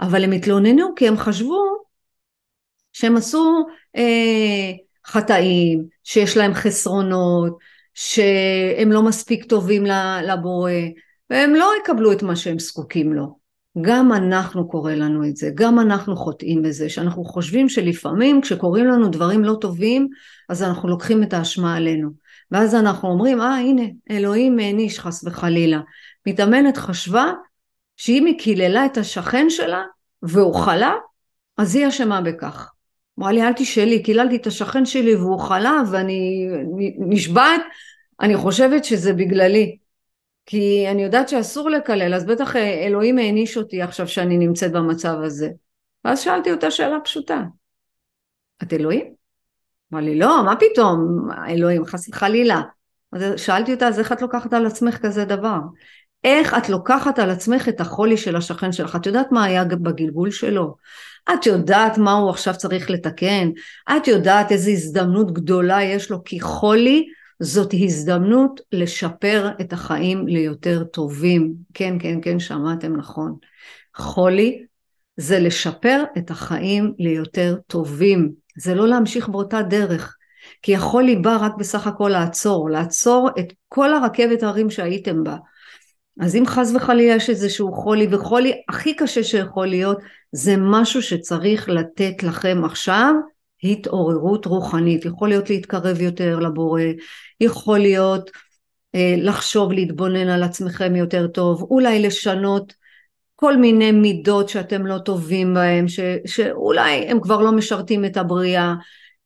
אבל 0.02 0.24
הם 0.24 0.32
התלוננו 0.32 0.96
כי 0.96 1.08
הם 1.08 1.18
חשבו 1.18 1.64
שהם 2.94 3.18
עשו 3.18 3.66
אה, 3.96 4.72
חטאים, 5.08 5.86
שיש 6.04 6.38
להם 6.38 6.54
חסרונות, 6.54 7.58
שהם 7.94 8.92
לא 8.92 9.04
מספיק 9.04 9.46
טובים 9.46 9.84
לבורא, 10.24 10.72
והם 11.30 11.54
לא 11.56 11.72
יקבלו 11.82 12.12
את 12.12 12.24
מה 12.24 12.36
שהם 12.36 12.60
זקוקים 12.60 13.14
לו. 13.14 13.42
גם 13.82 14.14
אנחנו 14.14 14.70
קורה 14.70 14.96
לנו 14.96 15.28
את 15.28 15.38
זה, 15.38 15.50
גם 15.54 15.80
אנחנו 15.80 16.16
חוטאים 16.16 16.62
בזה, 16.62 16.90
שאנחנו 16.90 17.24
חושבים 17.24 17.70
שלפעמים 17.70 18.42
כשקורים 18.42 18.86
לנו 18.88 19.10
דברים 19.10 19.44
לא 19.44 19.58
טובים, 19.62 20.08
אז 20.50 20.64
אנחנו 20.64 20.90
לוקחים 20.90 21.24
את 21.24 21.34
האשמה 21.34 21.76
עלינו. 21.76 22.10
ואז 22.52 22.76
אנחנו 22.76 23.10
אומרים, 23.10 23.42
אה 23.42 23.56
הנה, 23.56 23.84
אלוהים 24.12 24.60
העניש 24.60 25.00
חס 25.00 25.24
וחלילה. 25.24 25.80
מתאמנת 26.28 26.78
חשבה 26.78 27.32
שאם 28.02 28.26
היא 28.26 28.40
קיללה 28.40 28.86
את 28.86 28.98
השכן 28.98 29.50
שלה 29.50 29.84
והוא 30.22 30.56
חלה, 30.56 30.94
אז 31.58 31.76
היא 31.76 31.88
אשמה 31.88 32.22
בכך. 32.22 32.72
אמרה 33.20 33.32
לי, 33.32 33.44
אל 33.44 33.54
תשאלי, 33.54 34.04
קיללתי 34.04 34.36
את 34.36 34.48
השכן 34.48 34.86
שלי 34.86 35.16
והוא 35.16 35.40
חלה 35.40 35.82
ואני 35.92 36.48
נשבעת, 37.00 37.62
אני 38.22 38.38
חושבת 38.38 38.86
שזה 38.86 39.14
בגללי. 39.14 39.78
כי 40.46 40.88
אני 40.92 41.04
יודעת 41.04 41.30
שאסור 41.30 41.70
לקלל, 41.70 42.14
אז 42.14 42.26
בטח 42.26 42.56
אלוהים 42.56 43.18
העניש 43.18 43.58
אותי 43.58 43.82
עכשיו 43.82 44.08
שאני 44.08 44.38
נמצאת 44.38 44.72
במצב 44.72 45.16
הזה. 45.24 45.50
ואז 46.06 46.20
שאלתי 46.20 46.52
אותה 46.52 46.72
שאלה 46.72 47.00
פשוטה, 47.04 47.42
את 48.64 48.74
אלוהים? 48.74 49.14
אמרה 49.94 50.02
לי, 50.02 50.20
לא, 50.20 50.44
מה 50.46 50.56
פתאום, 50.56 51.28
אלוהים, 51.48 51.86
חס 51.86 52.10
וחלילה. 52.10 52.62
אז 53.12 53.24
שאלתי 53.38 53.74
אותה, 53.74 53.88
אז 53.88 54.00
איך 54.00 54.12
את 54.12 54.22
לוקחת 54.22 54.54
על 54.54 54.66
עצמך 54.66 54.98
כזה 54.98 55.26
דבר? 55.26 55.58
איך 56.24 56.54
את 56.54 56.70
לוקחת 56.70 57.20
על 57.20 57.30
עצמך 57.30 57.70
את 57.70 57.82
החולי 57.82 58.18
של 58.18 58.36
השכן 58.36 58.72
שלך? 58.72 58.96
את 58.96 59.06
יודעת 59.06 59.32
מה 59.32 59.44
היה 59.44 59.66
בגלגול 59.66 60.32
שלו? 60.32 60.76
את 61.34 61.46
יודעת 61.46 61.98
מה 61.98 62.12
הוא 62.14 62.30
עכשיו 62.30 62.54
צריך 62.58 62.90
לתקן? 62.90 63.50
את 63.98 64.08
יודעת 64.08 64.52
איזו 64.52 64.72
הזדמנות 64.72 65.34
גדולה 65.34 65.84
יש 65.84 66.12
לו? 66.12 66.24
כי 66.24 66.40
חולי 66.40 67.08
זאת 67.40 67.74
הזדמנות 67.84 68.62
לשפר 68.72 69.50
את 69.62 69.74
החיים 69.74 70.28
ליותר 70.28 70.84
טובים. 70.84 71.54
כן, 71.74 71.98
כן, 72.00 72.20
כן, 72.22 72.40
שמעתם 72.40 72.96
נכון. 72.96 73.36
חולי 73.96 74.64
זה 75.18 75.40
לשפר 75.40 76.04
את 76.18 76.32
החיים 76.32 76.94
ליותר 77.00 77.56
טובים. 77.68 78.32
זה 78.58 78.76
לא 78.76 78.88
להמשיך 78.88 79.30
באותה 79.30 79.62
דרך. 79.62 80.16
כי 80.62 80.76
החולי 80.76 81.16
בא 81.16 81.38
רק 81.42 81.52
בסך 81.60 81.88
הכל 81.88 82.10
לעצור, 82.10 82.70
לעצור 82.70 83.30
את 83.40 83.54
כל 83.68 83.94
הרכבת 83.94 84.44
ההרים 84.44 84.70
שהייתם 84.70 85.24
בה. 85.24 85.36
אז 86.20 86.36
אם 86.36 86.44
חס 86.46 86.72
וחלילה 86.76 87.16
יש 87.16 87.30
איזשהו 87.30 87.74
חולי, 87.74 88.08
וחולי 88.12 88.62
הכי 88.70 88.94
קשה 88.94 89.24
שיכול 89.24 89.68
להיות, 89.68 89.98
זה 90.32 90.56
משהו 90.58 91.02
שצריך 91.02 91.70
לתת 91.70 92.24
לכם 92.24 92.62
עכשיו 92.66 93.14
התעוררות 93.64 94.46
רוחנית. 94.46 95.06
יכול 95.06 95.30
להיות 95.30 95.50
להתקרב 95.50 96.02
יותר 96.02 96.40
לבורא, 96.40 96.82
יכול 97.42 97.80
להיות 97.80 98.32
אה, 98.96 99.16
לחשוב, 99.18 99.72
להתבונן 99.72 100.30
על 100.30 100.44
עצמכם 100.44 100.96
יותר 100.96 101.28
טוב, 101.28 101.62
אולי 101.62 102.02
לשנות 102.02 102.74
כל 103.36 103.58
מיני 103.58 103.92
מידות 103.92 104.50
שאתם 104.50 104.86
לא 104.86 104.98
טובים 104.98 105.54
בהם, 105.54 105.88
ש, 105.88 106.00
שאולי 106.26 106.92
הם 106.92 107.20
כבר 107.22 107.42
לא 107.42 107.52
משרתים 107.52 108.06
את 108.06 108.18
הבריאה. 108.18 108.74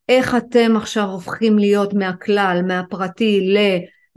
איך 0.09 0.35
אתם 0.35 0.73
עכשיו 0.77 1.03
הופכים 1.03 1.59
להיות 1.59 1.93
מהכלל, 1.93 2.61
מהפרטי 2.67 3.53
ל... 3.53 3.57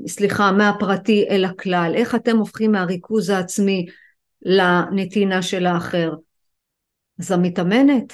סליחה, 0.07 0.53
מהפרטי 0.53 1.27
אל 1.31 1.45
הכלל, 1.45 1.93
איך 1.95 2.15
אתם 2.15 2.37
הופכים 2.37 2.73
מהריכוז 2.73 3.31
העצמי 3.31 3.87
לנתינה 4.43 5.43
של 5.43 5.67
האחר. 5.67 6.15
אז 7.21 7.33
המתאמנת, 7.33 8.13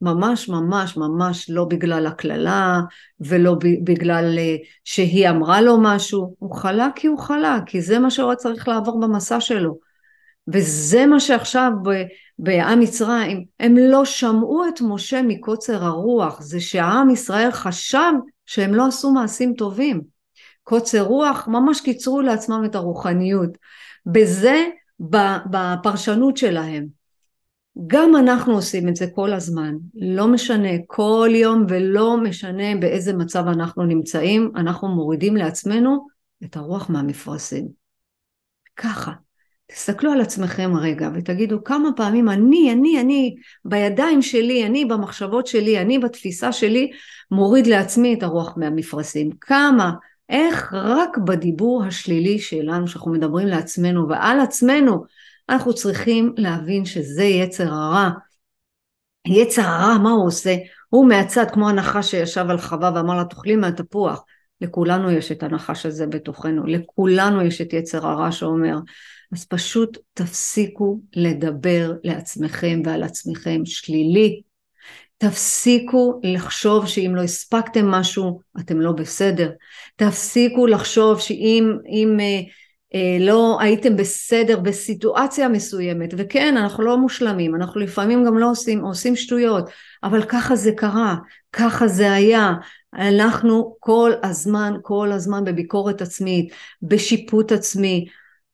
ממש 0.00 0.48
ממש 0.48 0.96
ממש 0.96 1.50
לא 1.50 1.64
בגלל 1.64 2.06
הקללה 2.06 2.80
ולא 3.20 3.56
בגלל 3.84 4.38
אה, 4.38 4.56
שהיא 4.84 5.28
אמרה 5.28 5.60
לו 5.60 5.78
משהו, 5.80 6.34
הוא 6.38 6.54
חלה 6.54 6.88
כי 6.96 7.06
הוא 7.06 7.18
חלה, 7.18 7.58
כי 7.66 7.82
זה 7.82 7.98
מה 7.98 8.10
שהוא 8.10 8.34
צריך 8.34 8.68
לעבור 8.68 9.00
במסע 9.00 9.40
שלו. 9.40 9.78
וזה 10.48 11.06
מה 11.06 11.20
שעכשיו 11.20 11.70
בעם 12.38 12.80
מצרים, 12.80 13.44
הם 13.60 13.76
לא 13.76 14.04
שמעו 14.04 14.68
את 14.68 14.80
משה 14.80 15.22
מקוצר 15.22 15.84
הרוח, 15.84 16.40
זה 16.40 16.60
שהעם 16.60 17.10
ישראל 17.10 17.50
חשב 17.50 18.12
שהם 18.46 18.74
לא 18.74 18.86
עשו 18.86 19.12
מעשים 19.12 19.54
טובים. 19.54 20.15
קוצר 20.68 21.02
רוח, 21.02 21.48
ממש 21.48 21.80
קיצרו 21.80 22.20
לעצמם 22.20 22.62
את 22.64 22.74
הרוחניות. 22.74 23.50
בזה, 24.06 24.64
בפרשנות 25.50 26.36
שלהם. 26.36 26.86
גם 27.86 28.16
אנחנו 28.16 28.54
עושים 28.54 28.88
את 28.88 28.96
זה 28.96 29.06
כל 29.14 29.32
הזמן, 29.32 29.74
לא 29.94 30.28
משנה, 30.28 30.68
כל 30.86 31.30
יום 31.34 31.64
ולא 31.68 32.16
משנה 32.16 32.76
באיזה 32.80 33.12
מצב 33.12 33.44
אנחנו 33.46 33.84
נמצאים, 33.84 34.52
אנחנו 34.56 34.88
מורידים 34.88 35.36
לעצמנו 35.36 36.06
את 36.44 36.56
הרוח 36.56 36.90
מהמפרשים. 36.90 37.68
ככה. 38.76 39.12
תסתכלו 39.72 40.12
על 40.12 40.20
עצמכם 40.20 40.76
רגע 40.76 41.10
ותגידו 41.14 41.64
כמה 41.64 41.88
פעמים 41.96 42.28
אני, 42.28 42.72
אני, 42.72 43.00
אני, 43.00 43.34
בידיים 43.64 44.22
שלי, 44.22 44.66
אני 44.66 44.84
במחשבות 44.84 45.46
שלי, 45.46 45.78
אני 45.80 45.98
בתפיסה 45.98 46.52
שלי, 46.52 46.90
מוריד 47.30 47.66
לעצמי 47.66 48.14
את 48.14 48.22
הרוח 48.22 48.54
מהמפרשים. 48.56 49.30
כמה, 49.40 49.92
איך 50.28 50.74
רק 50.74 51.18
בדיבור 51.18 51.84
השלילי 51.84 52.38
שלנו, 52.38 52.88
שאנחנו 52.88 53.12
מדברים 53.12 53.46
לעצמנו 53.46 54.08
ועל 54.08 54.40
עצמנו, 54.40 55.04
אנחנו 55.48 55.74
צריכים 55.74 56.34
להבין 56.36 56.84
שזה 56.84 57.24
יצר 57.24 57.72
הרע. 57.72 58.10
יצר 59.26 59.62
הרע, 59.62 59.98
מה 59.98 60.10
הוא 60.10 60.26
עושה? 60.26 60.56
הוא 60.88 61.08
מהצד, 61.08 61.44
כמו 61.52 61.68
הנחש 61.68 62.10
שישב 62.10 62.46
על 62.48 62.58
חווה 62.58 62.92
ואמר 62.94 63.16
לה, 63.16 63.24
תאכלי 63.24 63.56
מהתפוח. 63.56 64.24
לכולנו 64.60 65.10
יש 65.10 65.32
את 65.32 65.42
הנחש 65.42 65.86
הזה 65.86 66.06
בתוכנו, 66.06 66.66
לכולנו 66.66 67.42
יש 67.42 67.60
את 67.60 67.72
יצר 67.72 68.06
הרע 68.06 68.32
שאומר, 68.32 68.76
אז 69.32 69.44
פשוט 69.44 69.98
תפסיקו 70.14 71.00
לדבר 71.16 71.92
לעצמכם 72.04 72.82
ועל 72.84 73.02
עצמכם 73.02 73.60
שלילי. 73.64 74.42
תפסיקו 75.18 76.20
לחשוב 76.24 76.86
שאם 76.86 77.12
לא 77.14 77.22
הספקתם 77.22 77.86
משהו, 77.86 78.40
אתם 78.60 78.80
לא 78.80 78.92
בסדר. 78.92 79.50
תפסיקו 79.96 80.66
לחשוב 80.66 81.20
שאם 81.20 81.72
אם, 81.88 82.20
אה, 82.20 82.40
אה, 82.94 83.16
לא 83.20 83.58
הייתם 83.60 83.96
בסדר 83.96 84.60
בסיטואציה 84.60 85.48
מסוימת, 85.48 86.14
וכן, 86.16 86.56
אנחנו 86.56 86.84
לא 86.84 86.98
מושלמים, 86.98 87.54
אנחנו 87.54 87.80
לפעמים 87.80 88.24
גם 88.24 88.38
לא 88.38 88.50
עושים, 88.50 88.80
עושים 88.80 89.16
שטויות, 89.16 89.70
אבל 90.04 90.22
ככה 90.22 90.56
זה 90.56 90.72
קרה, 90.76 91.16
ככה 91.52 91.88
זה 91.88 92.12
היה. 92.12 92.52
אנחנו 92.94 93.76
כל 93.80 94.12
הזמן, 94.22 94.74
כל 94.82 95.12
הזמן 95.12 95.44
בביקורת 95.44 96.02
עצמית, 96.02 96.52
בשיפוט 96.82 97.52
עצמי. 97.52 98.06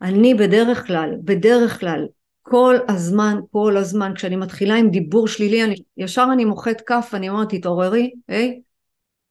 אני 0.02 0.34
בדרך 0.34 0.86
כלל, 0.86 1.10
בדרך 1.24 1.80
כלל, 1.80 2.06
כל 2.52 2.76
הזמן, 2.88 3.40
כל 3.52 3.76
הזמן, 3.76 4.12
כשאני 4.14 4.36
מתחילה 4.36 4.74
עם 4.74 4.90
דיבור 4.90 5.28
שלילי, 5.28 5.64
אני, 5.64 5.74
ישר 5.96 6.26
אני 6.32 6.44
מוחאת 6.44 6.80
כף, 6.80 7.10
אני 7.14 7.28
אומרת, 7.28 7.48
תתעוררי, 7.54 8.10
היי, 8.28 8.60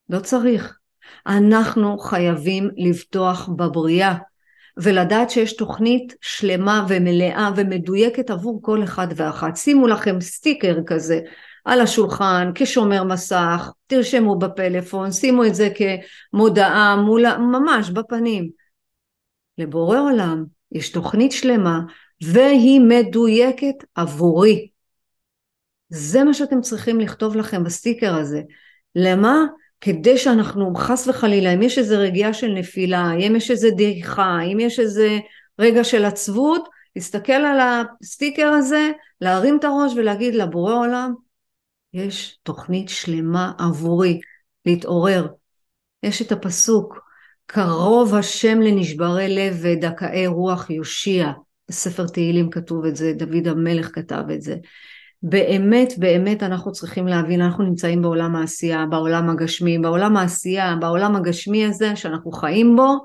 לא 0.09 0.19
צריך. 0.19 0.77
אנחנו 1.27 1.99
חייבים 1.99 2.69
לבטוח 2.77 3.49
בבריאה. 3.55 4.15
ולדעת 4.77 5.29
שיש 5.29 5.53
תוכנית 5.53 6.15
שלמה 6.21 6.85
ומלאה 6.89 7.49
ומדויקת 7.55 8.29
עבור 8.29 8.59
כל 8.61 8.83
אחד 8.83 9.07
ואחת. 9.15 9.55
שימו 9.55 9.87
לכם 9.87 10.21
סטיקר 10.21 10.77
כזה 10.85 11.19
על 11.65 11.81
השולחן, 11.81 12.51
כשומר 12.55 13.03
מסך, 13.03 13.71
תרשמו 13.87 14.39
בפלאפון, 14.39 15.11
שימו 15.11 15.45
את 15.45 15.55
זה 15.55 15.69
כמודעה 16.33 16.95
מול, 16.95 17.37
ממש 17.37 17.89
בפנים. 17.89 18.49
לבורא 19.57 19.99
עולם 19.99 20.43
יש 20.71 20.89
תוכנית 20.89 21.31
שלמה 21.31 21.79
והיא 22.23 22.81
מדויקת 22.81 23.75
עבורי. 23.95 24.67
זה 25.89 26.23
מה 26.23 26.33
שאתם 26.33 26.61
צריכים 26.61 26.99
לכתוב 26.99 27.35
לכם 27.35 27.63
בסטיקר 27.63 28.15
הזה. 28.15 28.41
למה? 28.95 29.45
כדי 29.81 30.17
שאנחנו 30.17 30.75
חס 30.75 31.07
וחלילה, 31.07 31.53
אם 31.53 31.61
יש 31.61 31.77
איזה 31.77 31.97
רגיעה 31.97 32.33
של 32.33 32.47
נפילה, 32.47 33.11
אם 33.13 33.33
יש 33.35 33.51
איזה 33.51 33.69
דעיכה, 33.77 34.39
אם 34.41 34.59
יש 34.59 34.79
איזה 34.79 35.19
רגע 35.59 35.83
של 35.83 36.05
עצבות, 36.05 36.69
להסתכל 36.95 37.31
על 37.33 37.59
הסטיקר 37.59 38.47
הזה, 38.47 38.91
להרים 39.21 39.57
את 39.59 39.63
הראש 39.63 39.93
ולהגיד 39.95 40.35
לבורא 40.35 40.73
עולם, 40.73 41.13
יש 41.93 42.39
תוכנית 42.43 42.89
שלמה 42.89 43.51
עבורי 43.57 44.19
להתעורר. 44.65 45.27
יש 46.03 46.21
את 46.21 46.31
הפסוק, 46.31 46.99
קרוב 47.45 48.15
השם 48.15 48.61
לנשברי 48.61 49.35
לב 49.35 49.57
ודכאי 49.61 50.27
רוח 50.27 50.69
יושיע. 50.69 51.31
בספר 51.69 52.07
תהילים 52.07 52.49
כתוב 52.49 52.85
את 52.85 52.95
זה, 52.95 53.13
דוד 53.13 53.47
המלך 53.47 53.95
כתב 53.95 54.23
את 54.33 54.41
זה. 54.41 54.55
באמת 55.23 55.93
באמת 55.97 56.43
אנחנו 56.43 56.71
צריכים 56.71 57.07
להבין, 57.07 57.41
אנחנו 57.41 57.63
נמצאים 57.63 58.01
בעולם 58.01 58.35
העשייה, 58.35 58.85
בעולם 58.85 59.29
הגשמי, 59.29 59.79
בעולם 59.79 60.17
העשייה, 60.17 60.75
בעולם 60.75 61.15
הגשמי 61.15 61.65
הזה 61.65 61.95
שאנחנו 61.95 62.31
חיים 62.31 62.75
בו, 62.75 62.97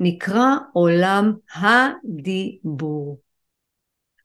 נקרא 0.00 0.46
עולם 0.72 1.32
הדיבור. 1.54 3.18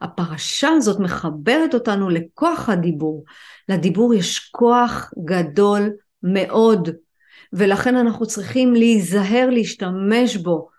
הפרשה 0.02 0.70
הזאת 0.70 1.00
מחברת 1.00 1.74
אותנו 1.74 2.10
לכוח 2.10 2.70
הדיבור. 2.70 3.24
לדיבור 3.70 4.14
יש 4.14 4.40
כוח 4.40 5.12
גדול 5.26 5.90
מאוד, 6.24 6.90
ולכן 7.54 7.96
אנחנו 7.96 8.26
צריכים 8.26 8.74
להיזהר 8.74 9.50
להשתמש 9.50 10.38
בו. 10.38 10.70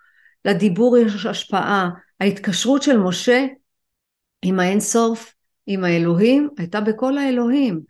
לדיבור 0.44 0.98
יש 0.98 1.26
השפעה. 1.26 1.90
ההתקשרות 2.22 2.82
של 2.82 2.98
משה 2.98 3.46
עם 4.42 4.60
האינסוף 4.60 5.34
עם 5.66 5.84
האלוהים 5.84 6.48
הייתה 6.58 6.80
בכל 6.80 7.18
האלוהים. 7.18 7.80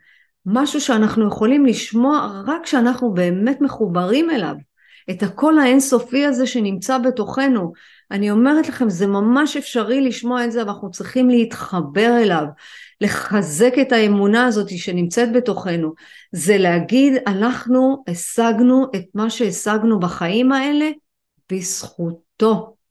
משהו 0.46 0.80
שאנחנו 0.80 1.28
יכולים 1.28 1.66
לשמוע 1.66 2.42
רק 2.46 2.64
כשאנחנו 2.64 3.14
באמת 3.14 3.60
מחוברים 3.60 4.30
אליו. 4.30 4.54
את 5.10 5.22
הקול 5.22 5.58
האינסופי 5.58 6.26
הזה 6.26 6.46
שנמצא 6.46 6.98
בתוכנו. 6.98 7.72
אני 8.10 8.30
אומרת 8.30 8.68
לכם, 8.68 8.90
זה 8.90 9.06
ממש 9.06 9.56
אפשרי 9.56 10.00
לשמוע 10.00 10.44
את 10.44 10.52
זה, 10.52 10.58
ואנחנו 10.58 10.90
צריכים 10.90 11.30
להתחבר 11.30 12.18
אליו, 12.22 12.44
לחזק 13.00 13.72
את 13.80 13.92
האמונה 13.92 14.46
הזאת 14.46 14.78
שנמצאת 14.78 15.32
בתוכנו. 15.32 15.94
זה 16.32 16.58
להגיד, 16.58 17.12
אנחנו 17.26 18.04
השגנו 18.08 18.86
את 18.96 19.04
מה 19.14 19.30
שהשגנו 19.30 20.00
בחיים 20.00 20.52
האלה 20.52 20.90
בזכותו. 21.52 22.81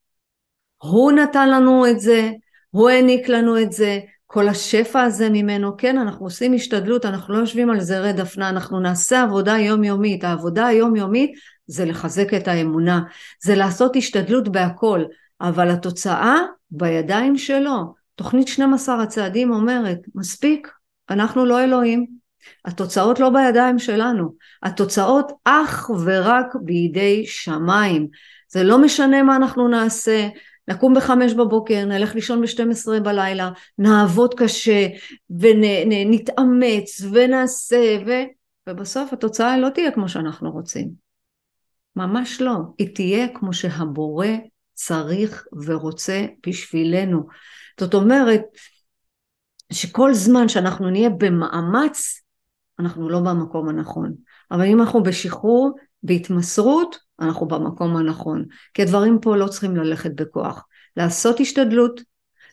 הוא 0.82 1.12
נתן 1.12 1.50
לנו 1.50 1.88
את 1.88 2.00
זה, 2.00 2.32
הוא 2.70 2.90
העניק 2.90 3.30
לנו 3.30 3.62
את 3.62 3.72
זה, 3.72 4.00
כל 4.28 4.48
השפע 4.48 5.02
הזה 5.02 5.30
ממנו, 5.30 5.78
כן, 5.78 5.98
אנחנו 5.98 6.26
עושים 6.26 6.54
השתדלות, 6.54 7.06
אנחנו 7.06 7.34
לא 7.34 7.40
יושבים 7.40 7.70
על 7.70 7.80
זרי 7.80 8.14
דפנה, 8.14 8.50
אנחנו 8.50 8.80
נעשה 8.80 9.22
עבודה 9.22 9.58
יומיומית. 9.58 10.24
העבודה 10.24 10.68
היומיומית 10.68 11.32
זה 11.68 11.86
לחזק 11.86 12.34
את 12.34 12.48
האמונה, 12.48 13.02
זה 13.44 13.56
לעשות 13.56 13.96
השתדלות 13.96 14.50
בהכל, 14.50 15.04
אבל 15.42 15.70
התוצאה 15.70 16.38
בידיים 16.72 17.38
שלו. 17.38 17.94
תוכנית 18.16 18.48
12 18.48 19.04
הצעדים 19.04 19.52
אומרת, 19.52 20.00
מספיק, 20.16 20.68
אנחנו 21.10 21.46
לא 21.46 21.64
אלוהים, 21.64 22.06
התוצאות 22.66 23.20
לא 23.20 23.30
בידיים 23.30 23.80
שלנו, 23.80 24.34
התוצאות 24.64 25.32
אך 25.46 25.90
ורק 26.06 26.56
בידי 26.62 27.26
שמיים. 27.26 28.08
זה 28.50 28.64
לא 28.64 28.78
משנה 28.78 29.24
מה 29.24 29.36
אנחנו 29.36 29.68
נעשה, 29.68 30.28
נקום 30.68 30.94
בחמש 30.94 31.34
בבוקר, 31.34 31.86
נלך 31.86 32.16
לישון 32.16 32.42
ב-12 32.42 33.00
בלילה, 33.04 33.52
נעבוד 33.78 34.34
קשה 34.34 34.88
ונתאמץ 35.30 37.02
ונעשה 37.12 37.98
ו... 38.06 38.12
ובסוף 38.70 39.14
התוצאה 39.14 39.58
לא 39.58 39.70
תהיה 39.70 39.92
כמו 39.92 40.10
שאנחנו 40.10 40.52
רוצים. 40.52 40.90
ממש 41.96 42.42
לא. 42.42 42.56
היא 42.78 42.96
תהיה 42.96 43.28
כמו 43.34 43.54
שהבורא 43.54 44.28
צריך 44.74 45.46
ורוצה 45.66 46.26
בשבילנו. 46.48 47.28
זאת 47.80 47.94
אומרת 47.94 48.42
שכל 49.74 50.14
זמן 50.14 50.48
שאנחנו 50.50 50.90
נהיה 50.90 51.10
במאמץ, 51.10 52.22
אנחנו 52.80 53.10
לא 53.10 53.20
במקום 53.20 53.70
הנכון. 53.70 54.14
אבל 54.52 54.66
אם 54.66 54.82
אנחנו 54.82 55.04
בשחרור, 55.04 55.72
בהתמסרות, 56.04 56.98
אנחנו 57.22 57.48
במקום 57.48 57.98
הנכון. 57.98 58.46
כי 58.74 58.82
הדברים 58.82 59.20
פה 59.22 59.38
לא 59.38 59.48
צריכים 59.48 59.76
ללכת 59.76 60.12
בכוח. 60.16 60.66
לעשות 60.98 61.40
השתדלות, 61.40 62.02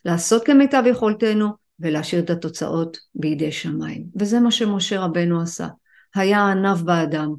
לעשות 0.05 0.45
כמיטב 0.45 0.83
יכולתנו, 0.85 1.49
ולהשאיר 1.79 2.21
את 2.21 2.29
התוצאות 2.29 2.97
בידי 3.15 3.51
שמיים. 3.51 4.05
וזה 4.19 4.39
מה 4.39 4.51
שמשה 4.51 4.99
רבנו 4.99 5.41
עשה. 5.41 5.67
היה 6.15 6.47
ענב 6.47 6.77
באדם, 6.85 7.33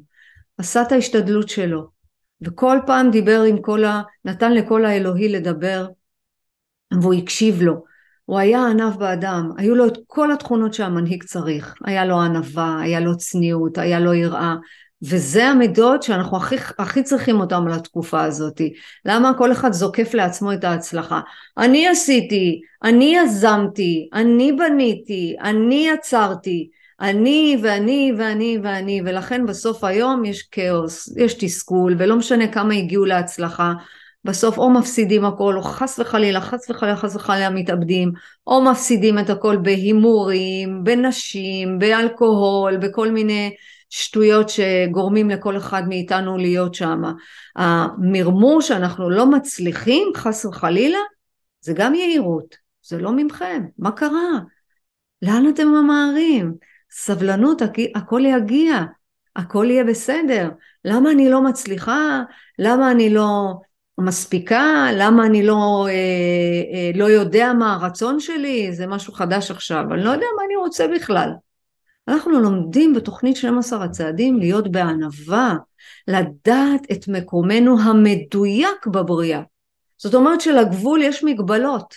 עשה 0.57 0.81
את 0.81 0.91
ההשתדלות 0.91 1.49
שלו, 1.49 1.89
וכל 2.41 2.77
פעם 2.85 3.11
דיבר 3.11 3.41
עם 3.41 3.61
כל 3.61 3.83
ה... 3.83 4.01
נתן 4.25 4.53
לכל 4.53 4.85
האלוהי 4.85 5.29
לדבר, 5.29 5.87
והוא 7.01 7.13
הקשיב 7.13 7.61
לו. 7.61 7.83
הוא 8.25 8.39
היה 8.39 8.67
ענב 8.67 8.97
באדם, 8.97 9.51
היו 9.57 9.75
לו 9.75 9.87
את 9.87 9.97
כל 10.07 10.31
התכונות 10.31 10.73
שהמנהיג 10.73 11.23
צריך. 11.23 11.75
היה 11.85 12.05
לו 12.05 12.21
ענווה, 12.21 12.79
היה 12.81 12.99
לו 12.99 13.17
צניעות, 13.17 13.77
היה 13.77 13.99
לו 13.99 14.13
יראה, 14.13 14.55
וזה 15.03 15.45
המידות 15.45 16.03
שאנחנו 16.03 16.37
הכי, 16.37 16.55
הכי 16.79 17.03
צריכים 17.03 17.39
אותם 17.39 17.67
לתקופה 17.67 18.23
הזאת. 18.23 18.61
למה 19.05 19.33
כל 19.37 19.51
אחד 19.51 19.73
זוקף 19.73 20.13
לעצמו 20.13 20.53
את 20.53 20.63
ההצלחה? 20.63 21.19
אני 21.57 21.87
עשיתי, 21.87 22.61
אני 22.83 23.15
יזמתי, 23.17 24.09
אני 24.13 24.51
בניתי, 24.51 25.35
אני 25.41 25.87
יצרתי, 25.93 26.69
אני 27.01 27.57
ואני 27.63 28.13
ואני 28.17 28.57
ואני, 28.63 29.01
ולכן 29.05 29.45
בסוף 29.45 29.83
היום 29.83 30.25
יש 30.25 30.41
כאוס, 30.41 31.17
יש 31.17 31.33
תסכול, 31.33 31.95
ולא 31.99 32.15
משנה 32.15 32.47
כמה 32.47 32.73
הגיעו 32.73 33.05
להצלחה, 33.05 33.73
בסוף 34.25 34.57
או 34.57 34.69
מפסידים 34.69 35.25
הכל, 35.25 35.57
או 35.57 35.61
חס 35.61 35.99
וחלילה, 35.99 36.41
חס 36.41 36.69
וחלילה, 36.69 36.95
חס 36.95 37.15
וחלילה 37.15 37.49
מתאבדים, 37.49 38.11
או 38.47 38.61
מפסידים 38.61 39.19
את 39.19 39.29
הכל 39.29 39.57
בהימורים, 39.57 40.83
בנשים, 40.83 41.79
באלכוהול, 41.79 42.77
בכל 42.77 43.11
מיני 43.11 43.55
שטויות 43.93 44.49
שגורמים 44.49 45.29
לכל 45.29 45.57
אחד 45.57 45.83
מאיתנו 45.87 46.37
להיות 46.37 46.75
שם. 46.75 47.01
המרמור 47.55 48.61
שאנחנו 48.61 49.09
לא 49.09 49.25
מצליחים, 49.25 50.07
חס 50.15 50.45
וחלילה, 50.45 50.99
זה 51.61 51.73
גם 51.75 51.95
יהירות, 51.95 52.55
זה 52.83 52.97
לא 52.97 53.11
ממכם, 53.11 53.63
מה 53.77 53.91
קרה? 53.91 54.39
לאן 55.21 55.49
אתם 55.53 55.67
ממהרים? 55.67 56.53
סבלנות, 56.91 57.61
הכל 57.95 58.21
יגיע, 58.25 58.73
הכל 59.35 59.65
יהיה 59.69 59.83
בסדר. 59.83 60.49
למה 60.85 61.11
אני 61.11 61.29
לא 61.29 61.41
מצליחה? 61.41 62.21
למה 62.59 62.91
אני 62.91 63.09
לא 63.09 63.53
מספיקה? 63.97 64.87
למה 64.93 65.25
אני 65.25 65.43
לא, 65.43 65.87
אה, 65.89 65.93
אה, 66.73 66.91
לא 66.95 67.05
יודע 67.05 67.53
מה 67.53 67.73
הרצון 67.73 68.19
שלי? 68.19 68.73
זה 68.73 68.87
משהו 68.87 69.13
חדש 69.13 69.51
עכשיו, 69.51 69.83
אני 69.93 70.03
לא 70.03 70.09
יודע 70.09 70.25
מה 70.37 70.43
אני 70.45 70.55
רוצה 70.55 70.87
בכלל. 70.87 71.29
אנחנו 72.07 72.39
לומדים 72.39 72.93
בתוכנית 72.93 73.37
12 73.37 73.83
הצעדים 73.83 74.39
להיות 74.39 74.71
בענווה, 74.71 75.55
לדעת 76.07 76.91
את 76.91 77.07
מקומנו 77.07 77.81
המדויק 77.81 78.87
בבריאה. 78.87 79.41
זאת 79.97 80.15
אומרת 80.15 80.41
שלגבול 80.41 81.01
יש 81.01 81.23
מגבלות. 81.23 81.95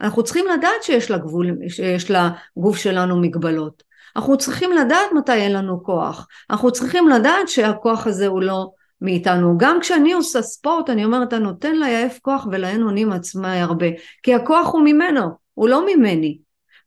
אנחנו 0.00 0.24
צריכים 0.24 0.44
לדעת 0.58 0.82
שיש 0.82 1.10
לגבול, 1.10 1.46
שיש 1.68 2.10
לגוף 2.10 2.76
שלנו 2.76 3.20
מגבלות. 3.20 3.82
אנחנו 4.16 4.38
צריכים 4.38 4.72
לדעת 4.72 5.12
מתי 5.16 5.32
אין 5.32 5.52
לנו 5.52 5.84
כוח. 5.84 6.26
אנחנו 6.50 6.72
צריכים 6.72 7.08
לדעת 7.08 7.48
שהכוח 7.48 8.06
הזה 8.06 8.26
הוא 8.26 8.42
לא 8.42 8.70
מאיתנו. 9.00 9.58
גם 9.58 9.80
כשאני 9.80 10.12
עושה 10.12 10.42
ספורט, 10.42 10.90
אני 10.90 11.04
אומרת, 11.04 11.28
אתה 11.28 11.38
נותן 11.38 11.76
ליעף 11.76 12.18
כוח 12.18 12.46
ולאין 12.52 12.82
אונים 12.82 13.12
עצמה 13.12 13.62
הרבה. 13.62 13.86
כי 14.22 14.34
הכוח 14.34 14.72
הוא 14.72 14.82
ממנו, 14.84 15.28
הוא 15.54 15.68
לא 15.68 15.86
ממני. 15.86 16.38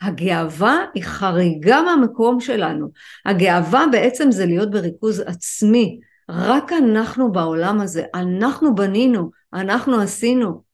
הגאווה 0.02 0.78
היא 0.94 1.04
חריגה 1.04 1.82
מהמקום 1.82 2.40
שלנו. 2.40 2.88
הגאווה 3.26 3.86
בעצם 3.92 4.32
זה 4.32 4.46
להיות 4.46 4.72
בריכוז 4.72 5.20
עצמי. 5.20 6.00
רק 6.30 6.72
אנחנו 6.74 7.32
בעולם 7.32 7.82
הזה, 7.82 8.04
אנחנו 8.14 8.76
בנינו, 8.76 9.32
אנחנו 9.54 10.00
עשינו. 10.02 10.70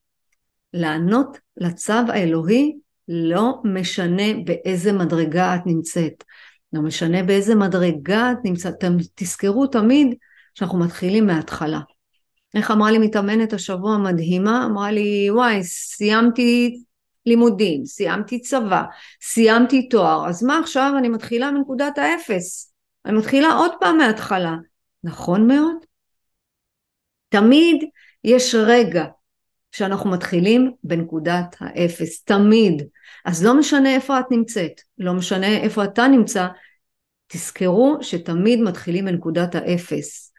לענות 0.74 1.38
לצו 1.58 1.94
האלוהי 1.94 2.76
לא 3.08 3.62
משנה 3.64 4.24
באיזה 4.46 4.94
מדרגה 4.94 5.56
את 5.56 5.62
נמצאת. 5.66 6.24
לא 6.74 6.82
משנה 6.82 7.24
באיזה 7.24 7.56
מדרגה 7.56 8.32
את 8.32 8.38
נמצאת. 8.44 8.74
תזכרו 9.16 9.68
תמיד 9.68 10.16
שאנחנו 10.54 10.80
מתחילים 10.80 11.28
מההתחלה. 11.28 11.80
איך 12.56 12.72
אמרה 12.72 12.92
לי 12.92 12.98
מתאמנת 12.98 13.54
השבוע 13.54 13.98
מדהימה? 13.98 14.66
אמרה 14.66 14.92
לי, 14.92 15.28
וואי, 15.32 15.64
סיימתי 15.64 16.82
לימודים, 17.26 17.86
סיימתי 17.86 18.40
צבא, 18.42 18.84
סיימתי 19.22 19.90
תואר, 19.90 20.30
אז 20.30 20.44
מה 20.44 20.60
עכשיו 20.60 20.94
אני 20.98 21.10
מתחילה 21.10 21.52
מנקודת 21.52 21.98
האפס, 21.98 22.74
אני 23.06 23.18
מתחילה 23.18 23.54
עוד 23.54 23.72
פעם 23.80 23.98
מההתחלה. 23.98 24.56
נכון 25.04 25.48
מאוד. 25.48 25.76
תמיד 27.30 27.84
יש 28.24 28.56
רגע 28.56 29.06
שאנחנו 29.72 30.10
מתחילים 30.10 30.72
בנקודת 30.84 31.56
האפס, 31.60 32.24
תמיד. 32.24 32.84
אז 33.26 33.46
לא 33.46 33.60
משנה 33.60 33.96
איפה 33.96 34.20
את 34.20 34.26
נמצאת, 34.32 34.82
לא 34.98 35.14
משנה 35.14 35.58
איפה 35.58 35.84
אתה 35.84 36.08
נמצא, 36.08 36.48
תזכרו 37.28 37.98
שתמיד 38.02 38.60
מתחילים 38.62 39.06
בנקודת 39.06 39.56
האפס. 39.56 40.34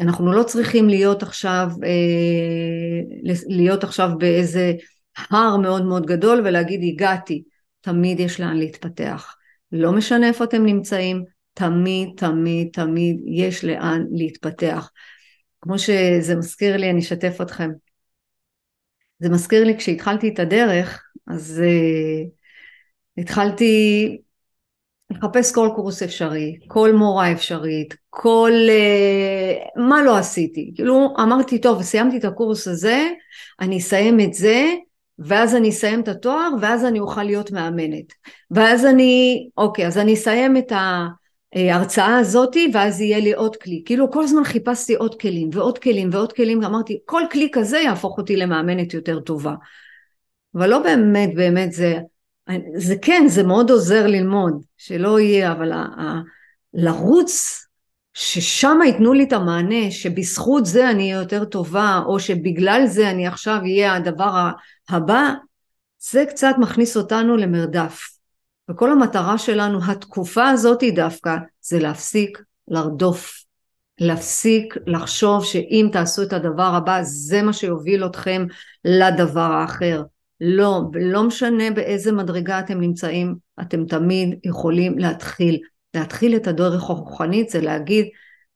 אנחנו 0.00 0.32
לא 0.32 0.42
צריכים 0.42 0.88
להיות 0.88 1.22
עכשיו, 1.22 1.68
אה, 1.84 3.34
להיות 3.48 3.84
עכשיו 3.84 4.10
באיזה 4.18 4.72
הר 5.30 5.56
מאוד 5.56 5.84
מאוד 5.84 6.06
גדול 6.06 6.42
ולהגיד 6.44 6.80
הגעתי, 6.82 7.42
תמיד 7.80 8.20
יש 8.20 8.40
לאן 8.40 8.56
להתפתח. 8.56 9.36
לא 9.72 9.92
משנה 9.92 10.28
איפה 10.28 10.44
אתם 10.44 10.66
נמצאים, 10.66 11.24
תמיד 11.54 12.08
תמיד 12.16 12.68
תמיד 12.72 13.20
יש 13.26 13.64
לאן 13.64 14.06
להתפתח. 14.10 14.90
כמו 15.60 15.78
שזה 15.78 16.36
מזכיר 16.36 16.76
לי, 16.76 16.90
אני 16.90 17.00
אשתף 17.00 17.40
אתכם. 17.42 17.70
זה 19.18 19.28
מזכיר 19.28 19.64
לי 19.64 19.78
כשהתחלתי 19.78 20.28
את 20.28 20.38
הדרך, 20.38 21.02
אז 21.26 21.62
uh, 21.64 22.28
התחלתי 23.18 24.18
לחפש 25.10 25.54
כל 25.54 25.68
קורס 25.76 26.02
אפשרי, 26.02 26.58
כל 26.66 26.92
מורה 26.92 27.32
אפשרית, 27.32 27.94
כל... 28.10 28.52
Uh, 28.68 29.80
מה 29.80 30.02
לא 30.02 30.18
עשיתי? 30.18 30.72
כאילו 30.74 31.14
אמרתי, 31.22 31.60
טוב, 31.60 31.82
סיימתי 31.82 32.16
את 32.16 32.24
הקורס 32.24 32.68
הזה, 32.68 33.08
אני 33.60 33.78
אסיים 33.78 34.20
את 34.20 34.34
זה, 34.34 34.74
ואז 35.18 35.54
אני 35.54 35.68
אסיים 35.68 36.00
את 36.00 36.08
התואר, 36.08 36.48
ואז 36.60 36.84
אני 36.84 37.00
אוכל 37.00 37.22
להיות 37.22 37.50
מאמנת. 37.50 38.12
ואז 38.50 38.86
אני, 38.86 39.48
אוקיי, 39.56 39.86
אז 39.86 39.98
אני 39.98 40.14
אסיים 40.14 40.56
את 40.56 40.72
ההרצאה 41.52 42.18
הזאתי, 42.18 42.70
ואז 42.74 43.00
יהיה 43.00 43.18
לי 43.18 43.32
עוד 43.32 43.56
כלי. 43.56 43.82
כאילו 43.84 44.10
כל 44.10 44.22
הזמן 44.22 44.44
חיפשתי 44.44 44.94
עוד 44.94 45.20
כלים, 45.20 45.50
ועוד 45.52 45.78
כלים, 45.78 46.08
ועוד 46.12 46.32
כלים, 46.32 46.62
ואמרתי, 46.62 46.98
כל 47.04 47.22
כלי 47.32 47.48
כזה 47.52 47.78
יהפוך 47.78 48.18
אותי 48.18 48.36
למאמנת 48.36 48.94
יותר 48.94 49.20
טובה. 49.20 49.54
אבל 50.54 50.70
לא 50.70 50.78
באמת, 50.78 51.34
באמת 51.34 51.72
זה, 51.72 51.98
זה 52.76 52.94
כן, 53.02 53.24
זה 53.28 53.42
מאוד 53.42 53.70
עוזר 53.70 54.06
ללמוד, 54.06 54.64
שלא 54.76 55.20
יהיה, 55.20 55.52
אבל 55.52 55.72
ה, 55.72 55.76
ה, 55.76 56.20
לרוץ 56.74 57.65
ששם 58.18 58.78
ייתנו 58.86 59.12
לי 59.12 59.24
את 59.24 59.32
המענה, 59.32 59.90
שבזכות 59.90 60.66
זה 60.66 60.90
אני 60.90 61.02
אהיה 61.12 61.22
יותר 61.22 61.44
טובה, 61.44 62.00
או 62.06 62.20
שבגלל 62.20 62.86
זה 62.86 63.10
אני 63.10 63.26
עכשיו 63.26 63.58
אהיה 63.62 63.94
הדבר 63.94 64.50
הבא, 64.88 65.30
זה 66.10 66.24
קצת 66.28 66.54
מכניס 66.58 66.96
אותנו 66.96 67.36
למרדף. 67.36 68.00
וכל 68.70 68.92
המטרה 68.92 69.38
שלנו, 69.38 69.78
התקופה 69.84 70.48
הזאת 70.48 70.82
דווקא, 70.94 71.36
זה 71.60 71.78
להפסיק 71.78 72.42
לרדוף. 72.68 73.42
להפסיק 74.00 74.74
לחשוב 74.86 75.44
שאם 75.44 75.88
תעשו 75.92 76.22
את 76.22 76.32
הדבר 76.32 76.74
הבא, 76.74 76.98
זה 77.02 77.42
מה 77.42 77.52
שיוביל 77.52 78.06
אתכם 78.06 78.46
לדבר 78.84 79.52
האחר. 79.52 80.02
לא, 80.40 80.82
לא 81.00 81.22
משנה 81.22 81.70
באיזה 81.70 82.12
מדרגה 82.12 82.60
אתם 82.60 82.80
נמצאים, 82.80 83.34
אתם 83.60 83.86
תמיד 83.86 84.38
יכולים 84.44 84.98
להתחיל. 84.98 85.58
להתחיל 85.96 86.36
את 86.36 86.46
הדרך 86.46 86.90
הרוחנית 86.90 87.48
זה 87.48 87.60
להגיד, 87.60 88.06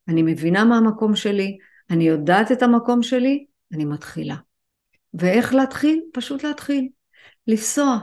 אני 0.08 0.22
מבינה 0.22 0.64
מה 0.64 0.76
המקום 0.76 1.16
שלי, 1.16 1.58
אני 1.90 2.08
יודעת 2.08 2.52
את 2.52 2.62
המקום 2.62 3.02
שלי, 3.02 3.44
אני 3.72 3.84
מתחילה. 3.84 4.36
ואיך 5.14 5.54
להתחיל? 5.54 6.00
פשוט 6.12 6.44
להתחיל. 6.44 6.88
לפסוע. 7.46 7.98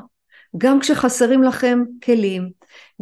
גם 0.57 0.79
כשחסרים 0.79 1.43
לכם 1.43 1.79
כלים, 2.03 2.49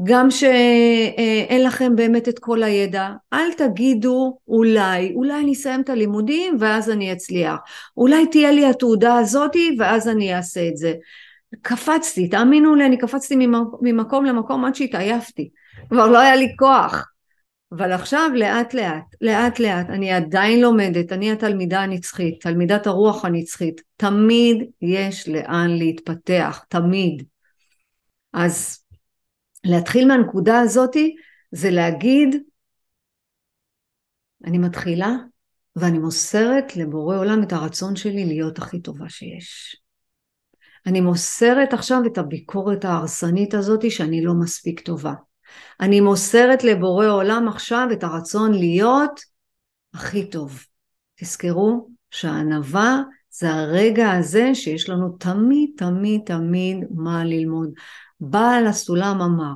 גם 0.03 0.31
שאין 0.31 1.63
לכם 1.63 1.95
באמת 1.95 2.29
את 2.29 2.39
כל 2.39 2.63
הידע, 2.63 3.09
אל 3.33 3.53
תגידו 3.53 4.39
אולי, 4.47 5.13
אולי 5.15 5.39
אני 5.39 5.53
אסיים 5.53 5.81
את 5.81 5.89
הלימודים 5.89 6.57
ואז 6.59 6.89
אני 6.89 7.13
אצליח, 7.13 7.55
אולי 7.97 8.27
תהיה 8.27 8.51
לי 8.51 8.65
התעודה 8.65 9.15
הזאתי 9.15 9.75
ואז 9.79 10.07
אני 10.09 10.35
אעשה 10.35 10.67
את 10.67 10.77
זה. 10.77 10.93
קפצתי, 11.61 12.27
תאמינו 12.27 12.75
לי, 12.75 12.85
אני 12.85 12.97
קפצתי 12.97 13.35
ממקום 13.81 14.25
למקום 14.25 14.65
עד 14.65 14.75
שהתעייפתי. 14.75 15.49
כבר 15.89 16.07
לא 16.07 16.19
היה 16.19 16.35
לי 16.35 16.55
כוח. 16.59 17.15
אבל 17.71 17.91
עכשיו 17.91 18.29
לאט 18.35 18.73
לאט, 18.73 19.03
לאט 19.21 19.59
לאט, 19.59 19.89
אני 19.89 20.11
עדיין 20.11 20.61
לומדת, 20.61 21.11
אני 21.11 21.31
התלמידה 21.31 21.79
הנצחית, 21.79 22.41
תלמידת 22.41 22.87
הרוח 22.87 23.25
הנצחית, 23.25 23.81
תמיד 23.97 24.57
יש 24.81 25.29
לאן 25.29 25.69
להתפתח, 25.69 26.65
תמיד. 26.69 27.23
אז 28.33 28.83
להתחיל 29.63 30.07
מהנקודה 30.07 30.59
הזאתי 30.59 31.15
זה 31.51 31.69
להגיד, 31.71 32.35
אני 34.45 34.57
מתחילה 34.57 35.09
ואני 35.75 35.99
מוסרת 35.99 36.75
לבורא 36.75 37.17
עולם 37.17 37.43
את 37.43 37.53
הרצון 37.53 37.95
שלי 37.95 38.25
להיות 38.25 38.57
הכי 38.57 38.81
טובה 38.81 39.09
שיש. 39.09 39.75
אני 40.85 41.01
מוסרת 41.01 41.73
עכשיו 41.73 42.01
את 42.05 42.17
הביקורת 42.17 42.85
ההרסנית 42.85 43.53
הזאת 43.53 43.91
שאני 43.91 44.23
לא 44.23 44.33
מספיק 44.33 44.79
טובה. 44.79 45.13
אני 45.81 46.01
מוסרת 46.01 46.63
לבורא 46.63 47.07
עולם 47.07 47.47
עכשיו 47.47 47.87
את 47.93 48.03
הרצון 48.03 48.53
להיות 48.53 49.19
הכי 49.93 50.29
טוב. 50.29 50.63
תזכרו 51.19 51.89
שהענווה 52.11 53.01
זה 53.29 53.53
הרגע 53.53 54.11
הזה 54.11 54.55
שיש 54.55 54.89
לנו 54.89 55.09
תמיד 55.09 55.69
תמיד 55.77 56.21
תמיד 56.25 56.77
מה 56.91 57.23
ללמוד. 57.23 57.69
בעל 58.19 58.67
הסולם 58.67 59.21
אמר, 59.21 59.53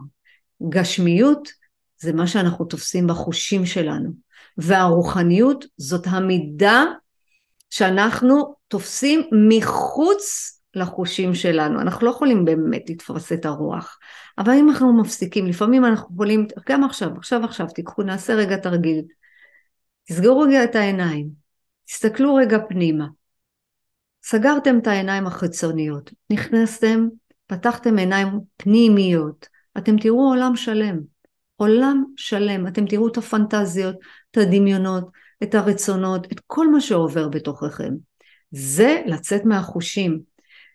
גשמיות 0.69 1.49
זה 1.97 2.13
מה 2.13 2.27
שאנחנו 2.27 2.65
תופסים 2.65 3.07
בחושים 3.07 3.65
שלנו, 3.65 4.09
והרוחניות 4.57 5.65
זאת 5.77 6.07
המידה 6.07 6.83
שאנחנו 7.69 8.55
תופסים 8.67 9.21
מחוץ 9.49 10.55
לחושים 10.73 11.35
שלנו. 11.35 11.81
אנחנו 11.81 12.05
לא 12.05 12.11
יכולים 12.11 12.45
באמת 12.45 12.89
לתפוס 12.89 13.31
את 13.31 13.45
הרוח, 13.45 13.97
אבל 14.39 14.53
אם 14.53 14.69
אנחנו 14.69 15.01
מפסיקים, 15.01 15.45
לפעמים 15.47 15.85
אנחנו 15.85 16.13
יכולים, 16.13 16.47
גם 16.69 16.83
עכשיו, 16.83 17.09
עכשיו 17.17 17.43
עכשיו, 17.43 17.67
תיקחו, 17.67 18.03
נעשה 18.03 18.33
רגע 18.33 18.57
תרגיל. 18.57 19.01
תסגרו 20.07 20.39
רגע 20.39 20.63
את 20.63 20.75
העיניים, 20.75 21.29
תסתכלו 21.85 22.35
רגע 22.35 22.57
פנימה. 22.69 23.07
סגרתם 24.23 24.79
את 24.81 24.87
העיניים 24.87 25.27
החיצוניות, 25.27 26.11
נכנסתם, 26.29 27.07
פתחתם 27.47 27.97
עיניים 27.97 28.27
פנימיות, 28.57 29.47
אתם 29.77 29.97
תראו 29.97 30.29
עולם 30.29 30.55
שלם. 30.55 30.99
עולם 31.55 32.03
שלם, 32.17 32.67
אתם 32.67 32.85
תראו 32.85 33.07
את 33.07 33.17
הפנטזיות, 33.17 33.95
את 34.31 34.37
הדמיונות, 34.37 35.09
את 35.43 35.55
הרצונות, 35.55 36.31
את 36.31 36.41
כל 36.47 36.71
מה 36.71 36.81
שעובר 36.81 37.27
בתוככם. 37.27 37.93
זה 38.51 39.01
לצאת 39.05 39.45
מהחושים, 39.45 40.19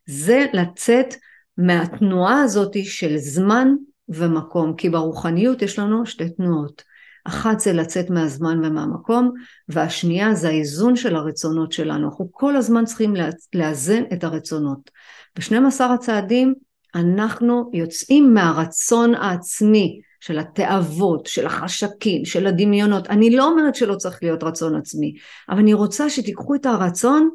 זה 0.06 0.46
לצאת 0.52 1.14
מהתנועה 1.58 2.42
הזאת 2.42 2.76
של 2.84 3.16
זמן 3.16 3.68
ומקום, 4.08 4.74
כי 4.74 4.90
ברוחניות 4.90 5.62
יש 5.62 5.78
לנו 5.78 6.06
שתי 6.06 6.28
תנועות. 6.28 6.82
אחת 7.24 7.60
זה 7.60 7.72
לצאת 7.72 8.10
מהזמן 8.10 8.64
ומהמקום, 8.64 9.32
והשנייה 9.68 10.34
זה 10.34 10.48
האיזון 10.48 10.96
של 10.96 11.16
הרצונות 11.16 11.72
שלנו. 11.72 12.08
אנחנו 12.08 12.28
כל 12.32 12.56
הזמן 12.56 12.84
צריכים 12.84 13.14
לאזן 13.54 14.02
את 14.12 14.24
הרצונות. 14.24 14.90
ב-12 15.38 15.84
הצעדים 15.84 16.54
אנחנו 16.94 17.70
יוצאים 17.72 18.34
מהרצון 18.34 19.14
העצמי 19.14 20.00
של 20.20 20.38
התאוות, 20.38 21.26
של 21.26 21.46
החשקים, 21.46 22.24
של 22.24 22.46
הדמיונות. 22.46 23.10
אני 23.10 23.36
לא 23.36 23.46
אומרת 23.46 23.74
שלא 23.74 23.94
צריך 23.94 24.22
להיות 24.22 24.42
רצון 24.42 24.76
עצמי, 24.76 25.14
אבל 25.48 25.58
אני 25.58 25.74
רוצה 25.74 26.10
שתיקחו 26.10 26.54
את 26.54 26.66
הרצון 26.66 27.28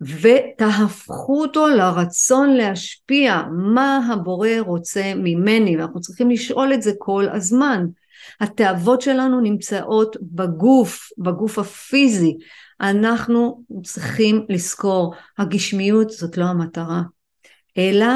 ותהפכו 0.00 1.40
אותו 1.42 1.68
לרצון 1.68 2.50
להשפיע 2.50 3.42
מה 3.52 4.08
הבורא 4.12 4.50
רוצה 4.58 5.12
ממני, 5.16 5.76
ואנחנו 5.76 6.00
צריכים 6.00 6.30
לשאול 6.30 6.74
את 6.74 6.82
זה 6.82 6.92
כל 6.98 7.26
הזמן. 7.32 7.86
התאוות 8.40 9.00
שלנו 9.00 9.40
נמצאות 9.40 10.16
בגוף, 10.22 11.08
בגוף 11.18 11.58
הפיזי. 11.58 12.36
אנחנו 12.80 13.62
צריכים 13.84 14.46
לזכור, 14.48 15.14
הגשמיות 15.38 16.10
זאת 16.10 16.36
לא 16.36 16.44
המטרה, 16.44 17.02
אלא 17.78 18.06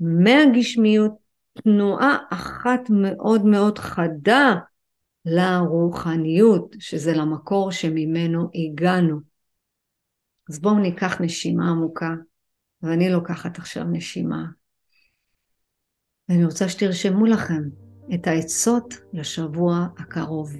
מהגשמיות 0.00 1.12
תנועה 1.62 2.16
אחת 2.30 2.80
מאוד 2.90 3.44
מאוד 3.44 3.78
חדה 3.78 4.54
לרוחניות, 5.24 6.76
שזה 6.78 7.12
למקור 7.12 7.72
שממנו 7.72 8.50
הגענו. 8.54 9.27
אז 10.50 10.58
בואו 10.60 10.78
ניקח 10.78 11.20
נשימה 11.20 11.70
עמוקה, 11.70 12.14
ואני 12.82 13.10
לוקחת 13.10 13.58
עכשיו 13.58 13.84
נשימה. 13.84 14.44
ואני 16.28 16.44
רוצה 16.44 16.68
שתרשמו 16.68 17.26
לכם 17.26 17.62
את 18.14 18.26
העצות 18.26 18.94
לשבוע 19.12 19.86
הקרוב. 19.98 20.52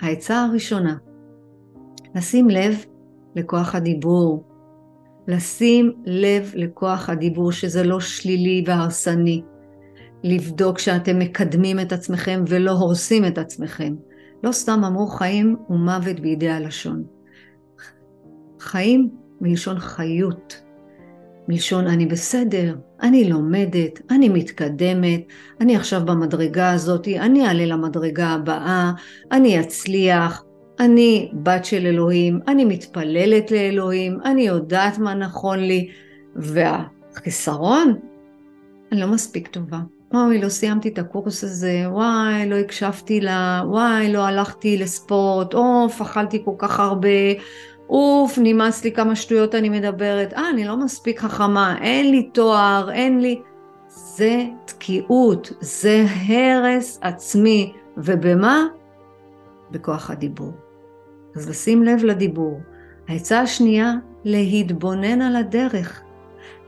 העצה 0.00 0.44
הראשונה, 0.44 0.96
לשים 2.14 2.50
לב 2.50 2.84
לכוח 3.36 3.74
הדיבור. 3.74 4.46
לשים 5.28 5.92
לב 6.04 6.52
לכוח 6.54 7.08
הדיבור 7.08 7.52
שזה 7.52 7.82
לא 7.82 8.00
שלילי 8.00 8.64
והרסני. 8.66 9.42
לבדוק 10.24 10.78
שאתם 10.78 11.18
מקדמים 11.18 11.80
את 11.80 11.92
עצמכם 11.92 12.44
ולא 12.48 12.70
הורסים 12.70 13.24
את 13.24 13.38
עצמכם. 13.38 13.94
לא 14.44 14.52
סתם 14.52 14.84
אמרו 14.84 15.06
חיים 15.06 15.56
ומוות 15.70 16.20
בידי 16.20 16.48
הלשון. 16.50 17.04
חיים 18.60 19.10
מלשון 19.40 19.78
חיות, 19.78 20.62
מלשון 21.48 21.86
אני 21.86 22.06
בסדר, 22.06 22.76
אני 23.02 23.30
לומדת, 23.30 24.00
אני 24.10 24.28
מתקדמת, 24.28 25.20
אני 25.60 25.76
עכשיו 25.76 26.00
במדרגה 26.04 26.72
הזאת, 26.72 27.08
אני 27.08 27.46
אעלה 27.46 27.66
למדרגה 27.66 28.28
הבאה, 28.28 28.92
אני 29.32 29.60
אצליח, 29.60 30.44
אני 30.80 31.30
בת 31.34 31.64
של 31.64 31.86
אלוהים, 31.86 32.40
אני 32.48 32.64
מתפללת 32.64 33.50
לאלוהים, 33.50 34.18
אני 34.24 34.42
יודעת 34.42 34.98
מה 34.98 35.14
נכון 35.14 35.58
לי, 35.58 35.90
והחיסרון, 36.36 37.94
אני 38.92 39.00
לא 39.00 39.06
מספיק 39.06 39.48
טובה. 39.48 39.80
אוי, 40.14 40.40
לא 40.40 40.48
סיימתי 40.48 40.88
את 40.88 40.98
הקורס 40.98 41.44
הזה, 41.44 41.84
וואי, 41.86 42.48
לא 42.48 42.54
הקשבתי 42.54 43.20
לה, 43.20 43.62
וואי, 43.66 44.12
לא 44.12 44.26
הלכתי 44.26 44.78
לספורט, 44.78 45.54
אוף, 45.54 46.00
אכלתי 46.00 46.42
כל 46.44 46.54
כך 46.58 46.80
הרבה, 46.80 47.08
אוף, 47.90 48.38
נמאס 48.42 48.84
לי 48.84 48.92
כמה 48.92 49.16
שטויות 49.16 49.54
אני 49.54 49.68
מדברת, 49.68 50.34
אה, 50.34 50.50
אני 50.50 50.64
לא 50.64 50.76
מספיק 50.76 51.20
חכמה, 51.20 51.76
אין 51.80 52.10
לי 52.10 52.22
תואר, 52.22 52.90
אין 52.92 53.20
לי... 53.20 53.40
זה 53.88 54.44
תקיעות, 54.64 55.52
זה 55.60 56.04
הרס 56.28 56.98
עצמי, 57.02 57.72
ובמה? 57.96 58.66
בכוח 59.70 60.10
הדיבור. 60.10 60.52
אז 61.36 61.48
לשים 61.50 61.82
לב 61.82 62.04
לדיבור. 62.04 62.60
העצה 63.08 63.40
השנייה, 63.40 63.92
להתבונן 64.24 65.22
על 65.22 65.36
הדרך, 65.36 66.02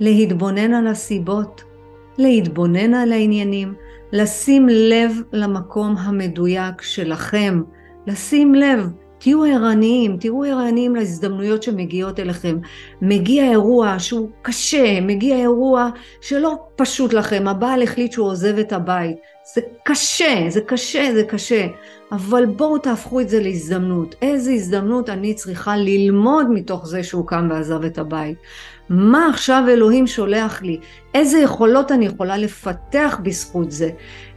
להתבונן 0.00 0.74
על 0.74 0.86
הסיבות, 0.86 1.64
להתבונן 2.18 2.94
על 2.94 3.12
העניינים, 3.12 3.74
לשים 4.12 4.68
לב 4.68 5.12
למקום 5.32 5.96
המדויק 5.98 6.82
שלכם, 6.82 7.62
לשים 8.06 8.54
לב, 8.54 8.90
תהיו 9.22 9.44
ערניים, 9.44 10.16
תהיו 10.16 10.44
ערניים 10.44 10.96
להזדמנויות 10.96 11.62
שמגיעות 11.62 12.20
אליכם. 12.20 12.58
מגיע 13.02 13.50
אירוע 13.50 13.98
שהוא 13.98 14.28
קשה, 14.42 15.00
מגיע 15.00 15.36
אירוע 15.36 15.88
שלא 16.20 16.56
פשוט 16.76 17.12
לכם, 17.12 17.48
הבעל 17.48 17.82
החליט 17.82 18.12
שהוא 18.12 18.26
עוזב 18.26 18.58
את 18.58 18.72
הבית. 18.72 19.16
זה 19.54 19.60
קשה, 19.84 20.44
זה 20.48 20.60
קשה, 20.60 21.14
זה 21.14 21.24
קשה, 21.24 21.66
אבל 22.12 22.46
בואו 22.46 22.78
תהפכו 22.78 23.20
את 23.20 23.28
זה 23.28 23.40
להזדמנות. 23.40 24.14
איזה 24.22 24.50
הזדמנות 24.50 25.08
אני 25.10 25.34
צריכה 25.34 25.76
ללמוד 25.76 26.50
מתוך 26.50 26.86
זה 26.86 27.02
שהוא 27.02 27.26
קם 27.26 27.48
ועזב 27.50 27.84
את 27.84 27.98
הבית. 27.98 28.38
מה 28.88 29.28
עכשיו 29.28 29.64
אלוהים 29.68 30.06
שולח 30.06 30.62
לי? 30.62 30.80
איזה 31.14 31.38
יכולות 31.38 31.92
אני 31.92 32.06
יכולה 32.06 32.36
לפתח 32.36 33.18
בזכות 33.22 33.70
זה? 33.70 33.90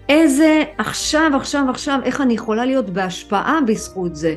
איזה 0.10 0.64
עכשיו, 0.78 1.32
עכשיו, 1.36 1.66
עכשיו, 1.70 2.00
איך 2.04 2.22
אני 2.22 2.34
יכולה 2.34 2.66
להיות 2.66 2.90
בהשפעה 2.90 3.60
בזכות 3.68 4.16
זה? 4.16 4.36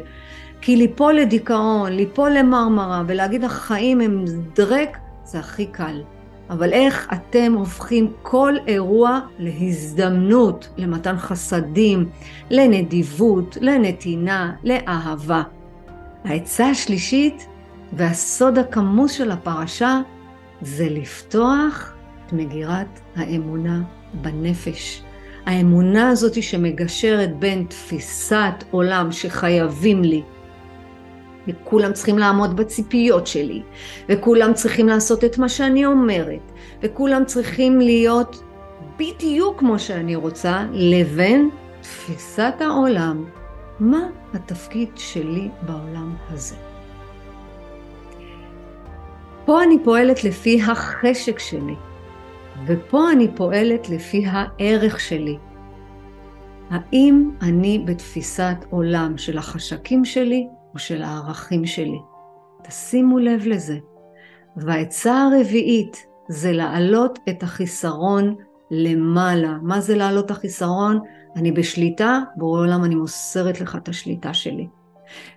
כי 0.61 0.77
ליפול 0.77 1.15
לדיכאון, 1.15 1.93
ליפול 1.93 2.31
למרמרה 2.31 3.03
ולהגיד 3.07 3.45
החיים 3.45 4.01
הם 4.01 4.25
דרק, 4.55 4.99
זה 5.25 5.39
הכי 5.39 5.67
קל. 5.67 6.03
אבל 6.51 6.73
איך 6.73 7.09
אתם 7.13 7.53
הופכים 7.57 8.13
כל 8.23 8.55
אירוע 8.67 9.21
להזדמנות, 9.39 10.69
למתן 10.77 11.17
חסדים, 11.17 12.09
לנדיבות, 12.51 13.59
לנתינה, 13.61 14.53
לאהבה. 14.65 15.43
העצה 16.25 16.67
השלישית 16.67 17.47
והסוד 17.93 18.59
הכמוס 18.59 19.13
של 19.13 19.31
הפרשה 19.31 20.01
זה 20.61 20.89
לפתוח 20.91 21.95
את 22.27 22.33
מגירת 22.33 23.01
האמונה 23.17 23.83
בנפש. 24.15 25.03
האמונה 25.47 26.09
הזאת 26.09 26.43
שמגשרת 26.43 27.39
בין 27.39 27.67
תפיסת 27.69 28.65
עולם 28.71 29.13
שחייבים 29.13 30.03
לי, 30.03 30.23
וכולם 31.49 31.93
צריכים 31.93 32.19
לעמוד 32.19 32.57
בציפיות 32.57 33.27
שלי, 33.27 33.63
וכולם 34.09 34.55
צריכים 34.55 34.89
לעשות 34.89 35.25
את 35.25 35.39
מה 35.39 35.49
שאני 35.49 35.87
אומרת, 35.87 36.53
וכולם 36.83 37.25
צריכים 37.25 37.81
להיות 37.81 38.43
בדיוק 38.99 39.59
כמו 39.59 39.79
שאני 39.79 40.17
רוצה, 40.17 40.67
לבין 40.73 41.51
תפיסת 41.81 42.55
העולם, 42.61 43.25
מה 43.81 44.01
התפקיד 44.35 44.89
שלי 44.97 45.49
בעולם 45.63 46.15
הזה. 46.31 46.57
פה 49.45 49.63
אני 49.63 49.79
פועלת 49.85 50.25
לפי 50.25 50.63
החשק 50.63 51.39
שלי, 51.39 51.75
ופה 52.67 53.13
אני 53.13 53.29
פועלת 53.35 53.89
לפי 53.89 54.25
הערך 54.27 55.01
שלי. 55.01 55.39
האם 56.71 57.31
אני 57.43 57.83
בתפיסת 57.85 58.65
עולם 58.71 59.19
של 59.19 59.39
החשקים 59.39 60.05
שלי 60.05 60.49
או 60.75 60.79
של 60.79 61.03
הערכים 61.03 61.67
שלי? 61.67 61.99
תשימו 62.63 63.19
לב 63.19 63.47
לזה. 63.47 63.79
והעצה 64.57 65.23
הרביעית 65.23 66.07
זה 66.29 66.53
להעלות 66.53 67.19
את 67.29 67.43
החיסרון 67.43 68.35
למעלה. 68.71 69.55
מה 69.63 69.81
זה 69.81 69.97
להעלות 69.97 70.27
את 70.27 70.31
החיסרון? 70.31 71.01
אני 71.37 71.53
בשליטה, 71.53 72.21
בורא 72.37 72.61
עולם 72.61 72.85
אני 72.85 72.95
מוסרת 72.95 73.61
לך 73.61 73.77
את 73.77 73.89
השליטה 73.89 74.35
שלי. 74.35 74.69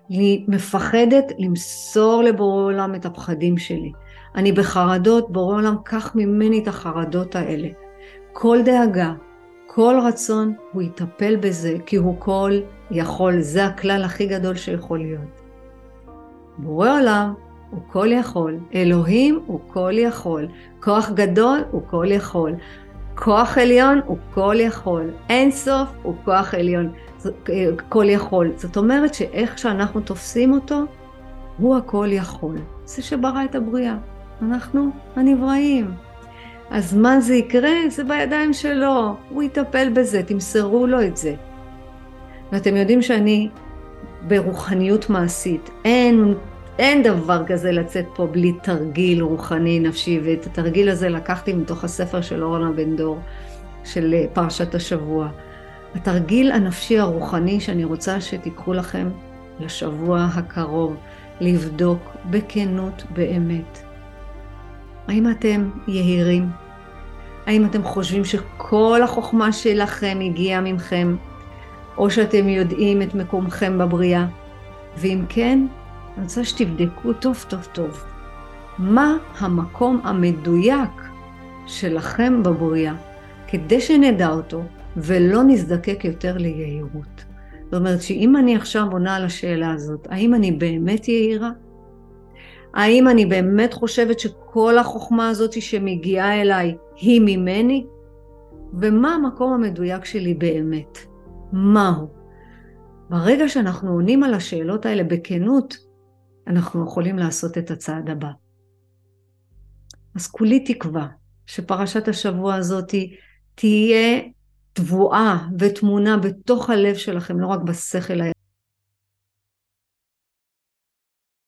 אני 0.10 0.46
מפחדת 0.48 1.32
למסור 1.38 2.24
לבורא 2.24 2.64
עולם 2.64 2.96
את 2.96 3.06
הפחדים 3.06 3.58
שלי. 3.58 3.92
אני 4.36 4.52
בחרדות, 4.52 5.32
בורא 5.32 5.56
עולם, 5.56 5.76
קח 5.86 6.16
ממני 6.16 6.64
את 6.64 6.68
החרדות 6.68 7.36
האלה. 7.36 7.68
כל 8.34 8.58
דאגה, 8.66 9.14
כל 9.74 10.00
רצון, 10.04 10.54
הוא 10.72 10.82
יטפל 10.82 11.36
בזה, 11.36 11.78
כי 11.86 11.96
הוא 11.96 12.16
כל 12.20 12.52
יכול. 12.92 13.42
זה 13.42 13.66
הכלל 13.66 14.04
הכי 14.04 14.28
גדול 14.28 14.56
שיכול 14.56 15.00
להיות. 15.00 15.42
בורא 16.58 17.00
עולם 17.00 17.34
הוא 17.70 17.80
כל 17.88 18.08
יכול, 18.12 18.58
אלוהים 18.76 19.40
הוא 19.46 19.60
כל 19.68 19.92
יכול, 19.96 20.48
כוח 20.80 21.10
גדול 21.10 21.60
הוא 21.72 21.82
כל 21.90 22.06
יכול, 22.10 22.52
כוח 23.16 23.58
עליון 23.58 24.00
הוא 24.06 24.18
כל 24.34 24.56
יכול, 24.60 25.10
אין 25.30 25.52
סוף 25.52 25.90
הוא 26.04 26.16
כוח 26.26 26.54
עליון, 26.54 26.92
כל 27.90 28.06
יכול. 28.10 28.52
זאת 28.56 28.78
אומרת 28.78 29.14
שאיך 29.14 29.58
שאנחנו 29.58 30.02
תופסים 30.02 30.54
אותו, 30.54 30.82
הוא 31.58 31.78
הכל 31.78 32.08
יכול. 32.12 32.56
זה 32.86 33.02
שברא 33.02 33.44
את 33.46 33.56
הבריאה. 33.56 33.98
אנחנו 34.42 34.90
הנבראים. 35.16 36.11
אז 36.72 36.94
מה 36.94 37.20
זה 37.20 37.36
יקרה? 37.36 37.72
זה 37.90 38.04
בידיים 38.04 38.54
שלו. 38.54 39.16
הוא 39.30 39.44
יטפל 39.44 39.90
בזה, 39.90 40.24
תמסרו 40.24 40.88
לו 40.88 41.02
את 41.02 41.18
זה. 41.18 41.36
ואתם 42.52 42.76
יודעים 42.76 43.02
שאני 43.02 43.50
ברוחניות 44.28 45.10
מעשית. 45.10 45.70
אין, 45.86 46.34
אין 46.80 47.04
דבר 47.04 47.44
כזה 47.48 47.72
לצאת 47.72 48.06
פה 48.16 48.28
בלי 48.28 48.54
תרגיל 48.64 49.22
רוחני 49.22 49.80
נפשי, 49.80 50.20
ואת 50.24 50.46
התרגיל 50.46 50.90
הזה 50.90 51.10
לקחתי 51.10 51.54
מתוך 51.54 51.84
הספר 51.84 52.22
של 52.22 52.44
אורנה 52.44 52.72
בן 52.72 52.96
דור, 52.96 53.20
של 53.84 54.14
אה, 54.14 54.26
פרשת 54.34 54.76
השבוע. 54.76 55.30
התרגיל 55.96 56.52
הנפשי 56.52 57.00
הרוחני 57.00 57.60
שאני 57.60 57.84
רוצה 57.84 58.22
שתיקחו 58.22 58.74
לכם 58.74 59.10
לשבוע 59.60 60.28
הקרוב, 60.34 60.96
לבדוק 61.42 62.00
בכנות 62.30 63.04
באמת. 63.14 63.80
האם 65.08 65.32
אתם 65.32 65.70
יהירים? 65.88 66.61
האם 67.52 67.66
אתם 67.66 67.84
חושבים 67.84 68.26
שכל 68.26 69.02
החוכמה 69.04 69.52
שלכם 69.52 70.20
הגיעה 70.22 70.62
ממכם, 70.62 71.16
או 71.98 72.10
שאתם 72.10 72.50
יודעים 72.50 73.02
את 73.02 73.16
מקומכם 73.16 73.78
בבריאה? 73.78 74.26
ואם 74.98 75.22
כן, 75.30 75.66
אני 76.16 76.24
רוצה 76.24 76.44
שתבדקו 76.44 77.14
טוב 77.14 77.46
טוב 77.50 77.68
טוב. 77.74 78.04
מה 78.78 79.18
המקום 79.40 80.02
המדויק 80.04 81.02
שלכם 81.68 82.44
בבריאה, 82.44 82.94
כדי 83.48 83.82
שנדע 83.82 84.30
אותו 84.30 84.62
ולא 84.98 85.44
נזדקק 85.44 86.06
יותר 86.06 86.38
ליהירות. 86.38 87.26
זאת 87.64 87.74
אומרת 87.74 88.02
שאם 88.02 88.38
אני 88.38 88.56
עכשיו 88.56 88.88
עונה 88.92 89.16
על 89.16 89.26
השאלה 89.26 89.72
הזאת, 89.74 90.08
האם 90.10 90.34
אני 90.34 90.52
באמת 90.52 91.08
יהירה? 91.08 91.50
האם 92.74 93.08
אני 93.08 93.26
באמת 93.26 93.74
חושבת 93.74 94.20
שכל 94.20 94.78
החוכמה 94.78 95.30
הזאת 95.30 95.62
שמגיעה 95.62 96.42
אליי 96.42 96.76
היא 97.02 97.22
ממני? 97.22 97.86
ומה 98.82 99.16
המקום 99.16 99.54
המדויק 99.54 100.06
שלי 100.06 100.34
באמת? 100.34 100.98
מהו? 101.54 102.08
ברגע 103.10 103.50
שאנחנו 103.50 103.92
עונים 103.92 104.24
על 104.24 104.34
השאלות 104.34 104.86
האלה 104.86 105.04
בכנות, 105.04 105.78
אנחנו 106.48 106.84
יכולים 106.84 107.18
לעשות 107.18 107.58
את 107.58 107.72
הצעד 107.72 108.10
הבא. 108.10 108.32
אז 110.16 110.28
כולי 110.28 110.60
תקווה 110.60 111.08
שפרשת 111.46 112.08
השבוע 112.08 112.56
הזאת 112.56 112.96
תהיה 113.56 114.22
טבועה 114.74 115.48
וטמונה 115.60 116.18
בתוך 116.18 116.70
הלב 116.70 116.96
שלכם, 116.96 117.40
לא 117.40 117.48
רק 117.48 117.62
בשכל 117.62 118.22